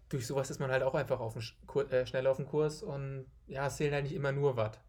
[0.09, 3.26] durch sowas ist man halt auch einfach auf dem, äh, schnell auf dem Kurs und
[3.47, 4.80] ja, es zählen halt nicht immer nur Watt.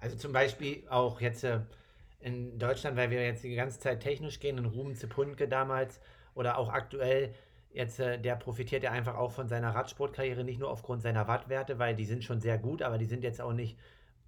[0.00, 1.60] Also zum Beispiel auch jetzt äh,
[2.20, 6.00] in Deutschland, weil wir jetzt die ganze Zeit technisch gehen, in Ruben Zepunke damals
[6.34, 7.34] oder auch aktuell,
[7.72, 11.78] jetzt äh, der profitiert ja einfach auch von seiner Radsportkarriere, nicht nur aufgrund seiner Wattwerte,
[11.78, 13.76] weil die sind schon sehr gut, aber die sind jetzt auch nicht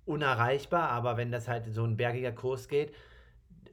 [0.07, 0.91] unerreichbar.
[0.91, 2.93] Aber wenn das halt so ein bergiger Kurs geht,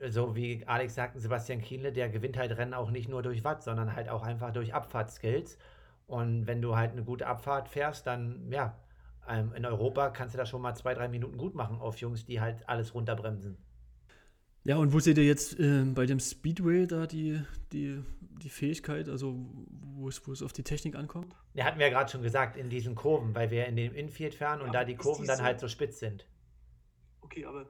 [0.10, 3.64] so wie Alex sagte, Sebastian Kienle, der gewinnt halt Rennen auch nicht nur durch Watt,
[3.64, 5.58] sondern halt auch einfach durch Abfahrtskills.
[6.08, 8.76] Und wenn du halt eine gute Abfahrt fährst, dann ja,
[9.30, 12.26] ähm, in Europa kannst du da schon mal zwei, drei Minuten gut machen auf Jungs,
[12.26, 13.58] die halt alles runterbremsen.
[14.64, 18.04] Ja, und wo seht ihr jetzt äh, bei dem Speedway da die, die,
[18.42, 19.38] die Fähigkeit, also
[19.70, 21.36] wo es, wo es auf die Technik ankommt?
[21.54, 24.36] Ja, hatten wir ja gerade schon gesagt, in diesen Kurven, weil wir in dem Infield
[24.36, 25.44] fahren und ja, da die Kurven die dann so?
[25.44, 26.28] halt so spitz sind.
[27.22, 27.68] Okay, aber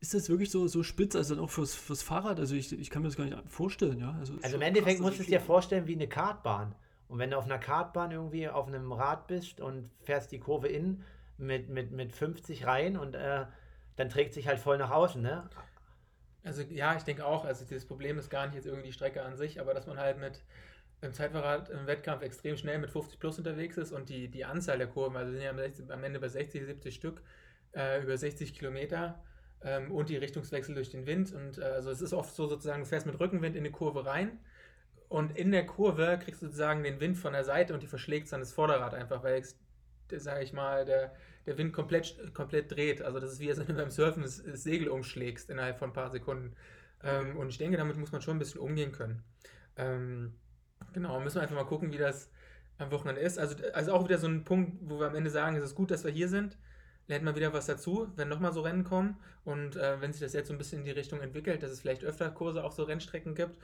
[0.00, 2.38] ist das wirklich so, so spitz, also dann auch fürs, fürs Fahrrad?
[2.38, 4.14] Also ich, ich kann mir das gar nicht vorstellen, ja.
[4.18, 6.74] Also, also im Endeffekt musst du es dir vorstellen wie eine Kartbahn.
[7.08, 10.68] Und wenn du auf einer Kartbahn irgendwie auf einem Rad bist und fährst die Kurve
[10.68, 11.04] in
[11.38, 13.46] mit, mit, mit 50 rein und äh,
[13.96, 15.48] dann trägt sich halt voll nach außen, ne?
[16.42, 19.22] Also ja, ich denke auch, also das Problem ist gar nicht jetzt irgendwie die Strecke
[19.22, 20.44] an sich, aber dass man halt mit
[21.00, 24.78] im Zeitfahrrad im Wettkampf extrem schnell mit 50 plus unterwegs ist und die, die Anzahl
[24.78, 27.22] der Kurven, also wir sind ja am Ende bei 60, 70 Stück,
[27.74, 29.22] äh, über 60 Kilometer
[29.62, 31.32] ähm, und die Richtungswechsel durch den Wind.
[31.34, 34.06] Und äh, also es ist oft so sozusagen, du fährst mit Rückenwind in die Kurve
[34.06, 34.38] rein
[35.08, 38.30] und in der Kurve kriegst du sozusagen den Wind von der Seite und die verschlägt
[38.32, 39.42] dann das Vorderrad einfach, weil,
[40.10, 41.14] sage ich mal, der,
[41.46, 43.02] der Wind komplett, komplett dreht.
[43.02, 45.94] Also das ist wie wenn du beim Surfen das, das Segel umschlägst innerhalb von ein
[45.94, 46.56] paar Sekunden.
[47.02, 49.22] Ähm, und ich denke, damit muss man schon ein bisschen umgehen können.
[49.76, 50.34] Ähm,
[50.92, 52.30] genau, müssen wir einfach mal gucken, wie das
[52.78, 53.38] am Wochenende ist.
[53.38, 55.90] Also, also auch wieder so ein Punkt, wo wir am Ende sagen, es ist gut,
[55.90, 56.58] dass wir hier sind.
[57.08, 59.16] Lernt man wieder was dazu, wenn nochmal so Rennen kommen.
[59.44, 61.80] Und äh, wenn sich das jetzt so ein bisschen in die Richtung entwickelt, dass es
[61.80, 63.56] vielleicht öfter Kurse auf so Rennstrecken gibt.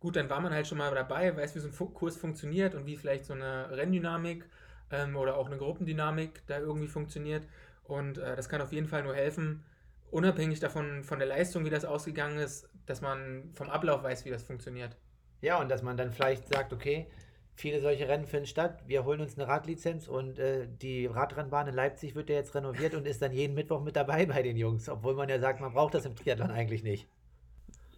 [0.00, 2.86] Gut, dann war man halt schon mal dabei, weiß, wie so ein Kurs funktioniert und
[2.86, 4.48] wie vielleicht so eine Renndynamik
[4.90, 7.46] ähm, oder auch eine Gruppendynamik da irgendwie funktioniert.
[7.84, 9.62] Und äh, das kann auf jeden Fall nur helfen,
[10.10, 14.30] unabhängig davon, von der Leistung, wie das ausgegangen ist, dass man vom Ablauf weiß, wie
[14.30, 14.96] das funktioniert.
[15.42, 17.10] Ja, und dass man dann vielleicht sagt, okay,
[17.54, 21.74] viele solche Rennen finden statt, wir holen uns eine Radlizenz und äh, die Radrennbahn in
[21.74, 24.88] Leipzig wird ja jetzt renoviert und ist dann jeden Mittwoch mit dabei bei den Jungs,
[24.88, 27.06] obwohl man ja sagt, man braucht das im Triathlon eigentlich nicht.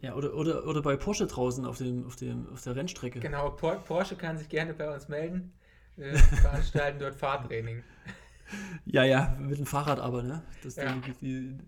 [0.03, 3.21] Ja, oder, oder, oder bei Porsche draußen auf, dem, auf, dem, auf der Rennstrecke.
[3.21, 5.53] Genau, Porsche kann sich gerne bei uns melden.
[5.97, 7.85] Wir veranstalten dort Fahrtraining.
[8.85, 10.43] Ja, ja, mit dem Fahrrad aber, ne?
[10.65, 10.93] Dass ja.
[11.21, 11.59] die, die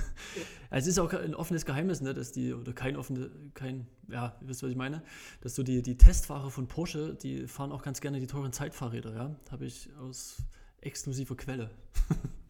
[0.70, 2.14] es ist auch ein offenes Geheimnis, ne?
[2.14, 5.02] Dass die, oder kein offenes, kein, ja, ihr wisst, was ich meine,
[5.42, 9.14] dass so die, die Testfahrer von Porsche, die fahren auch ganz gerne die teuren Zeitfahrräder,
[9.14, 9.36] ja?
[9.50, 10.38] Habe ich aus
[10.80, 11.70] exklusiver Quelle.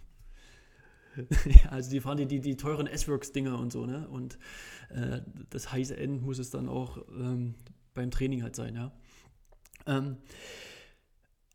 [1.71, 4.09] also die fahren die, die, die teuren S-Works-Dinger und so, ne?
[4.09, 4.39] Und
[4.91, 7.55] äh, das heiße End muss es dann auch ähm,
[7.95, 8.93] beim Training halt sein, ja.
[9.87, 10.17] Ähm,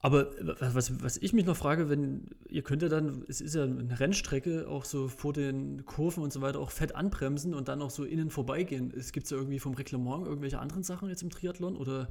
[0.01, 0.31] aber
[0.73, 3.99] was, was ich mich noch frage, wenn ihr könnt ja dann, es ist ja eine
[3.99, 7.89] Rennstrecke, auch so vor den Kurven und so weiter, auch fett anbremsen und dann auch
[7.89, 8.93] so innen vorbeigehen.
[8.95, 12.07] Es gibt ja irgendwie vom Reglement irgendwelche anderen Sachen jetzt im Triathlon oder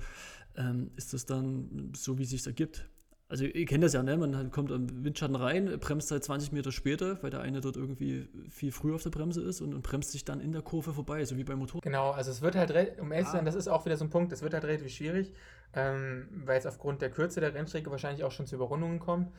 [0.56, 2.86] ähm, ist das dann so, wie es sich ergibt?
[3.30, 4.16] Also ihr kennt das ja, ne?
[4.16, 8.26] Man kommt am Windschatten rein, bremst halt 20 Meter später, weil der eine dort irgendwie
[8.48, 11.22] viel früher auf der Bremse ist und, und bremst sich dann in der Kurve vorbei,
[11.26, 11.82] so wie beim Motor.
[11.82, 14.10] Genau, also es wird halt, um ehrlich zu sein, das ist auch wieder so ein
[14.10, 15.34] Punkt, es wird halt relativ schwierig,
[15.74, 19.30] ähm, weil es aufgrund der Kürze der Rennstrecke wahrscheinlich auch schon zu Überrundungen kommt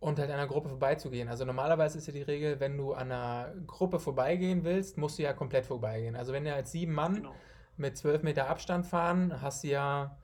[0.00, 1.28] und halt an einer Gruppe vorbeizugehen.
[1.28, 5.22] Also normalerweise ist ja die Regel, wenn du an einer Gruppe vorbeigehen willst, musst du
[5.22, 6.16] ja komplett vorbeigehen.
[6.16, 7.34] Also wenn du als sieben Mann genau.
[7.76, 10.16] mit zwölf Meter Abstand fahren, hast du ja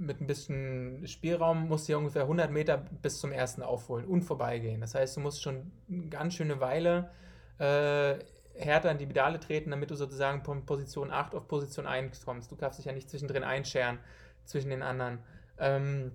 [0.00, 4.22] mit ein bisschen Spielraum musst du ja ungefähr 100 Meter bis zum ersten aufholen und
[4.22, 4.80] vorbeigehen.
[4.80, 7.10] Das heißt, du musst schon eine ganz schöne Weile
[7.58, 8.18] äh,
[8.54, 12.50] härter in die Pedale treten, damit du sozusagen von Position 8 auf Position 1 kommst.
[12.50, 13.98] Du darfst dich ja nicht zwischendrin einscheren
[14.44, 15.18] zwischen den anderen.
[15.58, 16.12] Ähm,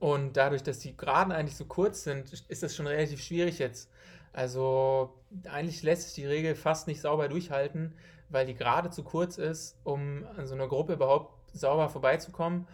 [0.00, 3.90] und dadurch, dass die Geraden eigentlich so kurz sind, ist das schon relativ schwierig jetzt.
[4.32, 7.94] Also eigentlich lässt sich die Regel fast nicht sauber durchhalten,
[8.28, 12.66] weil die Gerade zu kurz ist, um an so einer Gruppe überhaupt sauber vorbeizukommen.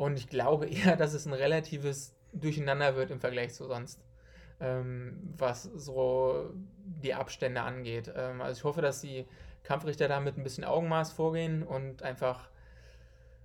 [0.00, 4.02] Und ich glaube eher, dass es ein relatives Durcheinander wird im Vergleich zu sonst,
[4.58, 6.54] ähm, was so
[7.02, 8.10] die Abstände angeht.
[8.16, 9.26] Ähm, also ich hoffe, dass die
[9.62, 12.48] Kampfrichter da mit ein bisschen Augenmaß vorgehen und einfach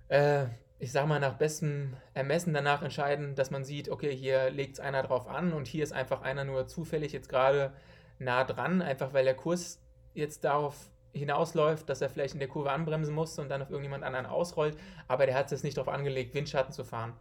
[0.08, 0.46] äh,
[0.78, 4.80] ich sag mal, nach bestem Ermessen danach entscheiden, dass man sieht, okay, hier legt es
[4.80, 7.74] einer drauf an und hier ist einfach einer nur zufällig jetzt gerade
[8.18, 9.78] nah dran, einfach weil der Kurs
[10.14, 14.04] jetzt darauf hinausläuft, dass er vielleicht in der Kurve anbremsen musste und dann auf irgendjemand
[14.04, 14.76] anderen ausrollt,
[15.08, 17.12] aber der hat es jetzt nicht darauf angelegt, Windschatten zu fahren.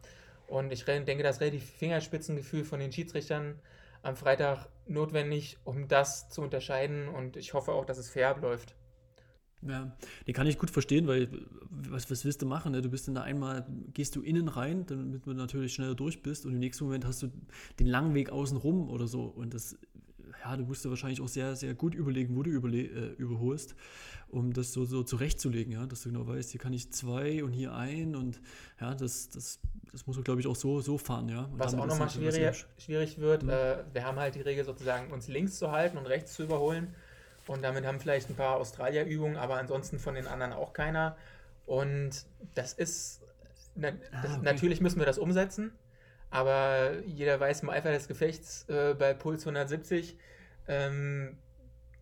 [0.47, 3.59] Und ich denke, das relativ Fingerspitzengefühl von den Schiedsrichtern
[4.03, 8.75] am Freitag notwendig, um das zu unterscheiden und ich hoffe auch, dass es fair abläuft.
[9.67, 9.95] Ja,
[10.27, 11.27] den kann ich gut verstehen, weil
[11.69, 12.71] was, was willst du machen?
[12.71, 12.81] Ne?
[12.81, 16.45] Du bist dann da einmal, gehst du innen rein, damit du natürlich schneller durch bist
[16.45, 17.31] und im nächsten Moment hast du
[17.79, 19.23] den langen Weg außen rum oder so.
[19.23, 19.75] Und das,
[20.45, 23.75] ja, du musst dir wahrscheinlich auch sehr, sehr gut überlegen, wo du überle äh, überholst,
[24.27, 27.51] um das so, so zurechtzulegen, ja, dass du genau weißt, hier kann ich zwei und
[27.51, 28.39] hier ein und
[28.79, 29.59] ja, das, das,
[29.91, 31.45] das muss man, glaube ich, auch so, so fahren, ja.
[31.45, 33.49] Und was auch nochmal schwierig, schwierig wird, mhm.
[33.49, 36.93] äh, wir haben halt die Regel sozusagen, uns links zu halten und rechts zu überholen.
[37.47, 41.15] Und damit haben vielleicht ein paar Australier-Übungen, aber ansonsten von den anderen auch keiner.
[41.65, 42.25] Und
[42.55, 43.21] das ist,
[43.75, 44.39] na, das, ah, okay.
[44.43, 45.71] natürlich müssen wir das umsetzen,
[46.31, 50.17] aber jeder weiß im Eifer des Gefechts äh, bei Puls 170
[50.67, 51.37] ähm,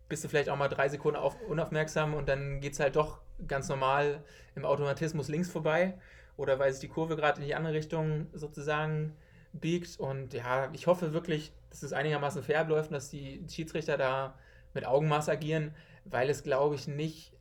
[0.08, 3.20] bist du vielleicht auch mal drei Sekunden auf, unaufmerksam und dann geht es halt doch
[3.48, 4.22] ganz normal
[4.54, 5.98] im Automatismus links vorbei
[6.36, 9.16] oder weil sich die Kurve gerade in die andere Richtung sozusagen
[9.52, 9.98] biegt.
[9.98, 14.38] Und ja, ich hoffe wirklich, dass es einigermaßen fair läuft und dass die Schiedsrichter da
[14.74, 17.32] mit Augenmaß agieren, weil es, glaube ich, nicht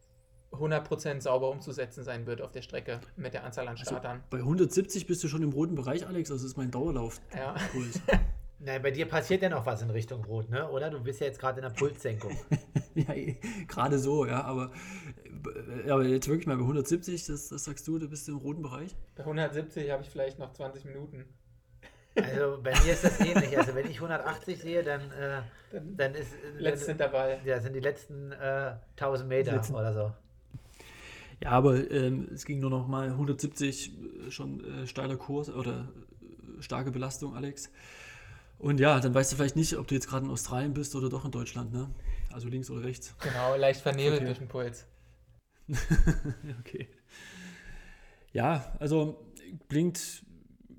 [0.52, 4.18] 100% sauber umzusetzen sein wird auf der Strecke mit der Anzahl an also Startern.
[4.18, 6.30] Also bei 170 bist du schon im roten Bereich, Alex.
[6.30, 7.20] Das ist mein Dauerlauf.
[7.36, 7.56] Ja.
[8.66, 10.70] Nein, bei dir passiert ja noch was in Richtung Rot, ne?
[10.70, 10.90] oder?
[10.90, 12.38] Du bist ja jetzt gerade in der Pulssenkung.
[12.96, 13.14] ja,
[13.68, 14.44] gerade so, ja.
[14.44, 14.72] Aber
[15.86, 18.62] Ja, aber jetzt wirklich mal bei 170, das, das sagst du, du bist im roten
[18.62, 18.96] Bereich?
[19.16, 21.26] Bei 170 habe ich vielleicht noch 20 Minuten.
[22.16, 23.58] Also bei mir ist das ähnlich.
[23.58, 25.42] Also wenn ich 180 sehe, dann, äh,
[25.72, 26.32] dann, dann ist.
[26.34, 27.40] Äh, letzte Intervall.
[27.44, 29.76] Ja, sind die letzten äh, 1000 Meter letzten.
[29.76, 30.14] oder so.
[31.42, 33.92] Ja, aber ähm, es ging nur noch mal 170,
[34.28, 35.90] äh, schon äh, steiler Kurs oder
[36.60, 37.72] äh, starke Belastung, Alex.
[38.64, 41.10] Und ja, dann weißt du vielleicht nicht, ob du jetzt gerade in Australien bist oder
[41.10, 41.90] doch in Deutschland, ne?
[42.32, 43.14] Also links oder rechts.
[43.22, 44.26] Genau, leicht vernebelt okay.
[44.26, 44.86] durch den Puls.
[46.62, 46.88] okay.
[48.32, 49.20] Ja, also
[49.68, 50.24] klingt,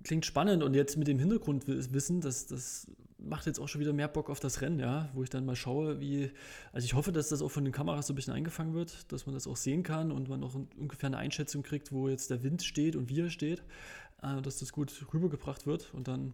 [0.03, 2.87] klingt spannend und jetzt mit dem Hintergrundwissen, das, das
[3.18, 5.55] macht jetzt auch schon wieder mehr Bock auf das Rennen, ja, wo ich dann mal
[5.55, 6.30] schaue, wie,
[6.72, 9.26] also ich hoffe, dass das auch von den Kameras so ein bisschen eingefangen wird, dass
[9.26, 12.43] man das auch sehen kann und man auch ungefähr eine Einschätzung kriegt, wo jetzt der
[12.43, 13.62] Wind steht und wie er steht,
[14.22, 16.32] äh, dass das gut rübergebracht wird und dann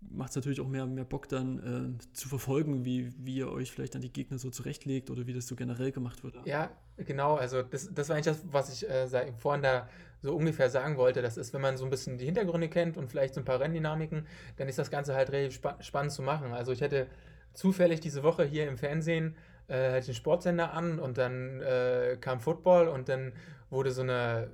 [0.00, 3.72] macht es natürlich auch mehr, mehr Bock dann äh, zu verfolgen, wie, wie ihr euch
[3.72, 6.36] vielleicht dann die Gegner so zurechtlegt oder wie das so generell gemacht wird.
[6.46, 7.34] Ja, genau.
[7.34, 9.88] Also das, das war eigentlich das, was ich äh, vorhin da
[10.22, 11.22] so ungefähr sagen wollte.
[11.22, 13.60] Das ist, wenn man so ein bisschen die Hintergründe kennt und vielleicht so ein paar
[13.60, 14.26] Renndynamiken,
[14.56, 16.52] dann ist das Ganze halt relativ spa spannend zu machen.
[16.52, 17.06] Also ich hätte
[17.52, 19.36] zufällig diese Woche hier im Fernsehen
[19.68, 23.32] äh, hatte ich einen Sportsender an und dann äh, kam Football und dann
[23.70, 24.50] wurde so eine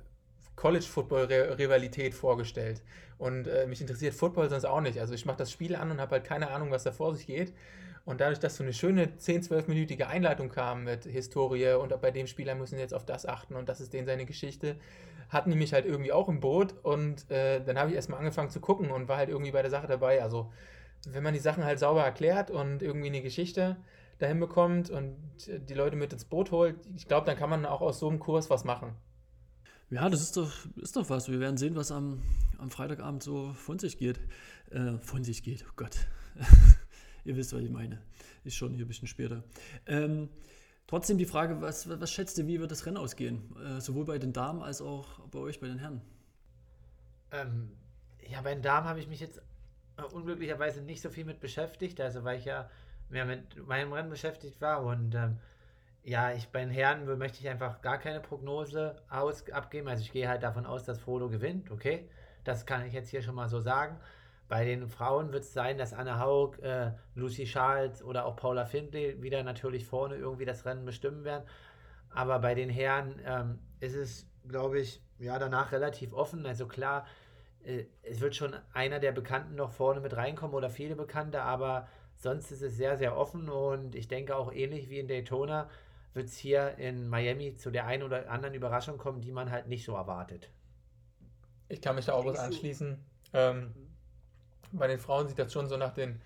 [0.55, 2.81] College-Football-Rivalität vorgestellt.
[3.17, 4.99] Und äh, mich interessiert Football sonst auch nicht.
[4.99, 7.27] Also ich mache das Spiel an und habe halt keine Ahnung, was da vor sich
[7.27, 7.53] geht.
[8.05, 12.27] Und dadurch, dass so eine schöne 10, 12-minütige Einleitung kam mit Historie und bei dem
[12.27, 14.75] Spieler müssen jetzt auf das achten und das ist denen seine Geschichte,
[15.29, 18.51] hatten die mich halt irgendwie auch im Boot und äh, dann habe ich erstmal angefangen
[18.51, 20.21] zu gucken und war halt irgendwie bei der Sache dabei.
[20.21, 20.51] Also
[21.07, 23.77] wenn man die Sachen halt sauber erklärt und irgendwie eine Geschichte
[24.19, 27.81] dahin bekommt und die Leute mit ins Boot holt, ich glaube, dann kann man auch
[27.81, 28.95] aus so einem Kurs was machen.
[29.91, 31.29] Ja, das ist doch, ist doch was.
[31.29, 32.23] Wir werden sehen, was am,
[32.57, 34.19] am Freitagabend so von sich geht.
[34.71, 35.95] Äh, von sich geht, oh Gott.
[37.23, 38.01] Ihr wisst, was ich meine.
[38.43, 39.43] Ist schon hier ein bisschen später.
[39.85, 40.29] Ähm,
[40.87, 43.55] trotzdem die Frage, was, was schätzt ihr, wie wird das Rennen ausgehen?
[43.57, 46.01] Äh, sowohl bei den Damen als auch bei euch, bei den Herren.
[47.31, 47.71] Ähm,
[48.27, 49.39] ja, bei den Damen habe ich mich jetzt
[49.97, 52.69] äh, unglücklicherweise nicht so viel mit beschäftigt, also weil ich ja
[53.09, 55.37] mehr mit meinem Rennen beschäftigt war und ähm,
[56.05, 59.87] ja, ich bei den Herren möchte ich einfach gar keine Prognose aus, abgeben.
[59.87, 62.07] Also ich gehe halt davon aus, dass Frodo gewinnt, okay?
[62.43, 63.97] Das kann ich jetzt hier schon mal so sagen.
[64.47, 68.65] Bei den Frauen wird es sein, dass Anne Haug, äh, Lucy Charles oder auch Paula
[68.65, 71.43] Findlay wieder natürlich vorne irgendwie das Rennen bestimmen werden.
[72.11, 76.45] Aber bei den Herren ähm, ist es, glaube ich, ja danach relativ offen.
[76.45, 77.07] Also klar,
[77.63, 81.87] äh, es wird schon einer der Bekannten noch vorne mit reinkommen oder viele Bekannte, aber
[82.15, 85.67] sonst ist es sehr, sehr offen und ich denke auch ähnlich wie in Daytona
[86.15, 89.67] wird es hier in Miami zu der einen oder anderen Überraschung kommen, die man halt
[89.67, 90.49] nicht so erwartet.
[91.67, 92.97] Ich kann mich da auch was anschließen.
[93.33, 93.73] Ähm,
[94.71, 96.21] bei den Frauen sieht das schon so nach den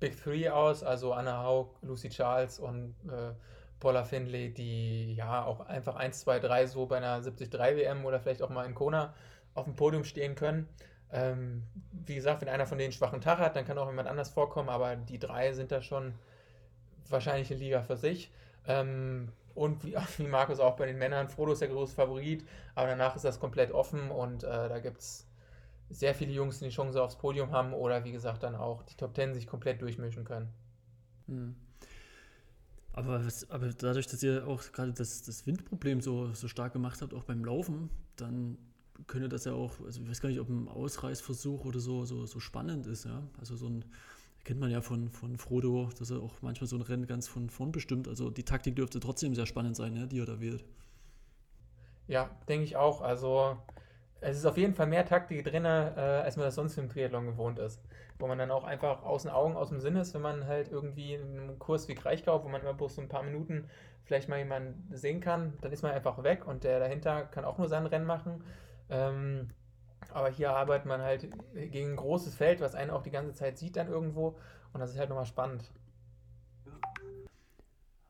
[0.00, 3.32] Big Three aus, also Anna Haug, Lucy Charles und äh,
[3.80, 8.20] Paula Findlay, die ja auch einfach 1, 2, 3 so bei einer 73 WM oder
[8.20, 9.14] vielleicht auch mal in Kona
[9.54, 10.68] auf dem Podium stehen können.
[11.10, 14.08] Ähm, wie gesagt, wenn einer von denen einen schwachen Tag hat, dann kann auch jemand
[14.08, 16.14] anders vorkommen, aber die drei sind da schon
[17.08, 18.30] wahrscheinlich eine Liga für sich.
[18.66, 22.44] Ähm, und wie, wie Markus auch bei den Männern, Frodo ist der große Favorit,
[22.74, 25.26] aber danach ist das komplett offen und äh, da gibt es
[25.90, 28.96] sehr viele Jungs, die die Chance aufs Podium haben oder wie gesagt dann auch die
[28.96, 30.48] Top Ten sich komplett durchmischen können.
[31.26, 31.54] Hm.
[32.94, 37.00] Aber, was, aber dadurch, dass ihr auch gerade das, das Windproblem so, so stark gemacht
[37.00, 38.58] habt, auch beim Laufen, dann
[39.06, 42.26] könnte das ja auch, also ich weiß gar nicht, ob ein Ausreißversuch oder so, so,
[42.26, 43.22] so spannend ist, ja.
[43.38, 43.84] Also so ein
[44.44, 47.50] kennt man ja von, von Frodo, dass er auch manchmal so ein Rennen ganz von
[47.50, 48.08] vorn bestimmt.
[48.08, 50.64] Also die Taktik dürfte trotzdem sehr spannend sein, ne, die er da wählt.
[52.08, 53.00] Ja, denke ich auch.
[53.00, 53.56] Also
[54.20, 57.26] es ist auf jeden Fall mehr Taktik drin, äh, als man das sonst im Triathlon
[57.26, 57.80] gewohnt ist.
[58.18, 60.70] Wo man dann auch einfach aus den Augen, aus dem Sinn ist, wenn man halt
[60.70, 63.68] irgendwie in einem Kurs wie Kraichgau, wo man immer bloß so ein paar Minuten
[64.04, 67.58] vielleicht mal jemanden sehen kann, dann ist man einfach weg und der dahinter kann auch
[67.58, 68.44] nur sein Rennen machen.
[68.90, 69.50] Ähm,
[70.12, 73.58] aber hier arbeitet man halt gegen ein großes Feld, was einen auch die ganze Zeit
[73.58, 74.38] sieht dann irgendwo.
[74.72, 75.70] Und das ist halt nochmal spannend.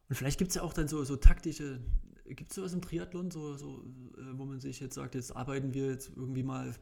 [0.09, 1.81] Und vielleicht gibt es ja auch dann so, so taktische,
[2.27, 3.83] gibt es sowas im Triathlon, so, so,
[4.19, 6.75] äh, wo man sich jetzt sagt, jetzt arbeiten wir jetzt irgendwie mal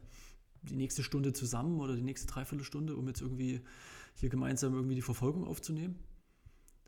[0.63, 3.61] die nächste Stunde zusammen oder die nächste Dreiviertelstunde, um jetzt irgendwie
[4.15, 5.97] hier gemeinsam irgendwie die Verfolgung aufzunehmen?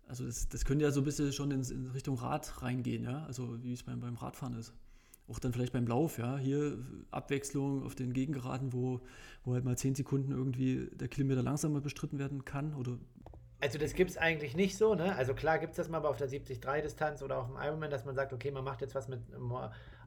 [0.08, 3.24] Also das, das könnte ja so ein bisschen schon in, in Richtung Rad reingehen, ja,
[3.24, 4.74] also wie es beim, beim Radfahren ist
[5.30, 6.78] auch dann vielleicht beim Lauf, ja, hier
[7.12, 9.02] Abwechslung auf den Gegengeraden, wo,
[9.44, 12.98] wo halt mal zehn Sekunden irgendwie der Kilometer langsamer bestritten werden kann oder
[13.60, 15.16] also das gibt es eigentlich nicht so, ne?
[15.16, 18.14] Also klar gibt es das mal auf der 73-Distanz oder auf dem Ironman, dass man
[18.14, 19.22] sagt, okay, man macht jetzt was mit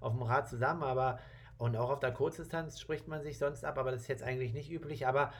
[0.01, 1.19] auf dem Rad zusammen, aber
[1.59, 4.53] und auch auf der Kurzdistanz spricht man sich sonst ab, aber das ist jetzt eigentlich
[4.53, 5.07] nicht üblich.
[5.07, 5.33] Aber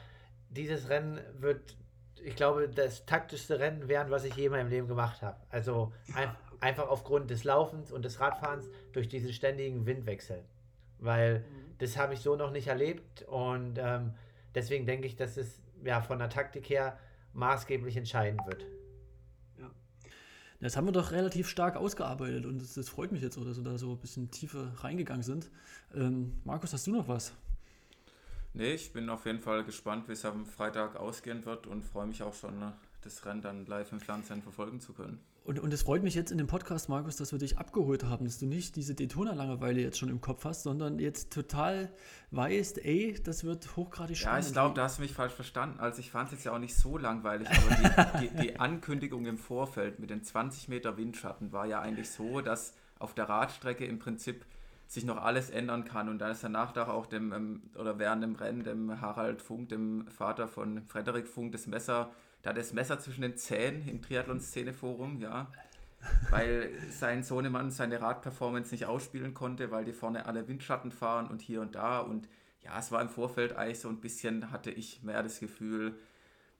[0.49, 1.77] dieses Rennen wird,
[2.23, 5.37] ich glaube, das taktischste Rennen werden, was ich je in meinem Leben gemacht habe.
[5.49, 6.29] Also ein,
[6.59, 10.43] einfach aufgrund des Laufens und des Radfahrens durch diesen ständigen Windwechsel.
[10.99, 11.45] Weil
[11.77, 14.13] das habe ich so noch nicht erlebt und ähm,
[14.55, 16.97] deswegen denke ich, dass es ja von der Taktik her
[17.33, 18.65] maßgeblich entscheiden wird.
[20.59, 23.63] Das haben wir doch relativ stark ausgearbeitet und das, das freut mich jetzt, dass wir
[23.63, 25.51] da so ein bisschen tiefer reingegangen sind.
[25.93, 27.33] Ähm, Markus, hast du noch was?
[28.53, 32.07] Nee, ich bin auf jeden Fall gespannt, wie es am Freitag ausgehen wird und freue
[32.07, 35.19] mich auch schon, ne, das Rennen dann live im Fernsehen verfolgen zu können.
[35.47, 38.25] Und, und es freut mich jetzt in dem Podcast, Markus, dass wir dich abgeholt haben,
[38.25, 41.89] dass du nicht diese Daytona-Langeweile jetzt schon im Kopf hast, sondern jetzt total
[42.31, 44.43] weißt, ey, das wird hochgradig spannend.
[44.43, 45.79] Ja, ich glaube, da hast du mich falsch verstanden.
[45.79, 49.25] Also ich fand es jetzt ja auch nicht so langweilig, aber die, die, die Ankündigung
[49.25, 53.85] im Vorfeld mit den 20 Meter Windschatten war ja eigentlich so, dass auf der Radstrecke
[53.85, 54.45] im Prinzip
[54.85, 58.21] sich noch alles ändern kann und dann ist danach doch auch dem, ähm, oder während
[58.21, 62.11] dem Rennen, dem Harald Funk, dem Vater von Frederik Funk, das Messer
[62.47, 65.51] da das Messer zwischen den Zähnen im Triathlon-Szeneforum, ja.
[66.29, 71.41] Weil sein Sohnemann seine Radperformance nicht ausspielen konnte, weil die vorne alle Windschatten fahren und
[71.41, 71.99] hier und da.
[71.99, 72.29] Und
[72.63, 75.99] ja, es war im Vorfeld eigentlich so ein bisschen, hatte ich mehr das Gefühl,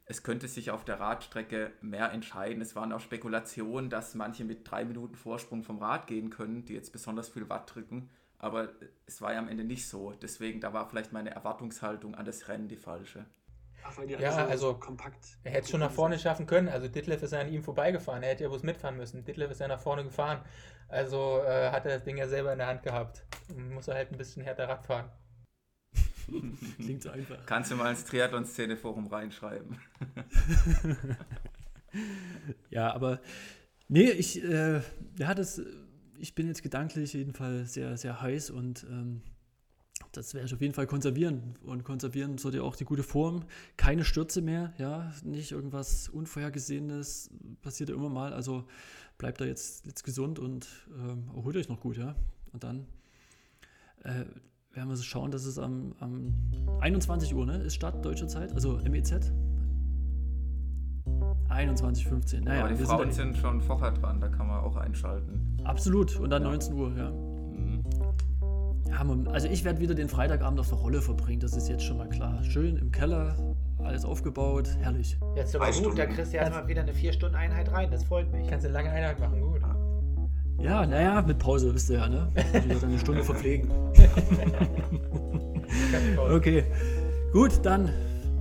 [0.04, 2.62] es könnte sich auf der Radstrecke mehr entscheiden.
[2.62, 6.74] Es waren auch Spekulationen, dass manche mit drei Minuten Vorsprung vom Rad gehen können, die
[6.74, 8.10] jetzt besonders viel Watt drücken.
[8.40, 8.70] Aber
[9.06, 10.12] es war ja am Ende nicht so.
[10.22, 13.26] Deswegen, da war vielleicht meine Erwartungshaltung an das Rennen die falsche.
[13.84, 15.38] Ach, weil die ja, also, kompakt.
[15.44, 16.68] Er hätte es schon nach vorne schaffen können.
[16.68, 18.24] Also Ditlev ist ja an ihm vorbeigefahren.
[18.24, 19.24] Er hätte ja bloß mitfahren müssen.
[19.24, 20.42] Ditlev ist ja nach vorne gefahren.
[20.90, 23.26] Also äh, hat er das Ding ja selber in der Hand gehabt.
[23.50, 25.10] Und muss er halt ein bisschen härter Rad fahren.
[26.78, 27.46] Klingt so einfach.
[27.46, 29.80] Kannst du mal ins Triathlon-Szene-Forum reinschreiben.
[32.70, 33.22] ja, aber
[33.88, 34.82] nee, ich, äh,
[35.18, 35.62] ja, das,
[36.18, 39.22] ich bin jetzt gedanklich jedenfalls sehr, sehr heiß und ähm,
[40.12, 41.56] das werde ich auf jeden Fall konservieren.
[41.64, 43.44] Und konservieren sollte auch die gute Form.
[43.76, 47.30] Keine Stürze mehr, ja, nicht irgendwas Unvorhergesehenes,
[47.62, 48.34] passiert ja immer mal.
[48.34, 48.66] Also
[49.18, 52.16] bleibt da jetzt, jetzt gesund und ähm, erholt euch noch gut, ja.
[52.54, 52.88] Und dann
[54.04, 54.26] äh,
[54.74, 56.34] werden wir so schauen, dass es am, am
[56.82, 59.32] 21 Uhr ne, ist Start deutscher Zeit, also MEZ.
[61.50, 62.42] 21.15.
[62.42, 65.58] Naja, Aber die Frauen sind, sind schon vorher dran, da kann man auch einschalten.
[65.64, 66.50] Absolut, und dann ja.
[66.50, 67.12] 19 Uhr, ja.
[68.90, 71.98] Ja, also ich werde wieder den Freitagabend auf der Rolle verbringen, das ist jetzt schon
[71.98, 72.44] mal klar.
[72.44, 73.36] Schön im Keller,
[73.84, 75.18] alles aufgebaut, herrlich.
[75.36, 78.48] Jetzt aber gut, da kriegst du erstmal wieder eine 4-Stunden-Einheit rein, das freut mich.
[78.48, 79.62] Kannst du eine lange Einheit machen, gut.
[80.60, 82.28] Ja, naja, mit Pause, wisst ihr ja, ne?
[82.36, 83.70] Ich dann eine Stunde verpflegen.
[86.32, 86.64] okay,
[87.32, 87.90] gut, dann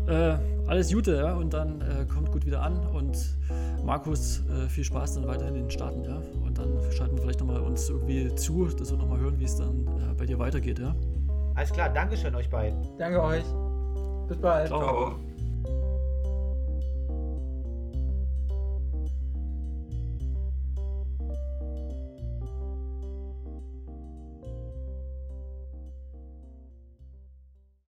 [0.09, 3.17] äh, alles Gute, ja, und dann äh, kommt gut wieder an und
[3.87, 6.21] Markus, äh, viel Spaß dann weiterhin in den Staaten, ja.
[6.45, 9.57] Und dann schalten wir vielleicht nochmal uns irgendwie zu, dass wir nochmal hören, wie es
[9.57, 10.95] dann äh, bei dir weitergeht, ja.
[11.55, 12.77] Alles klar, Dankeschön euch beiden.
[12.99, 13.45] Danke euch.
[14.29, 14.67] Bis bald.
[14.67, 14.81] Ciao.
[14.81, 15.36] Ciao.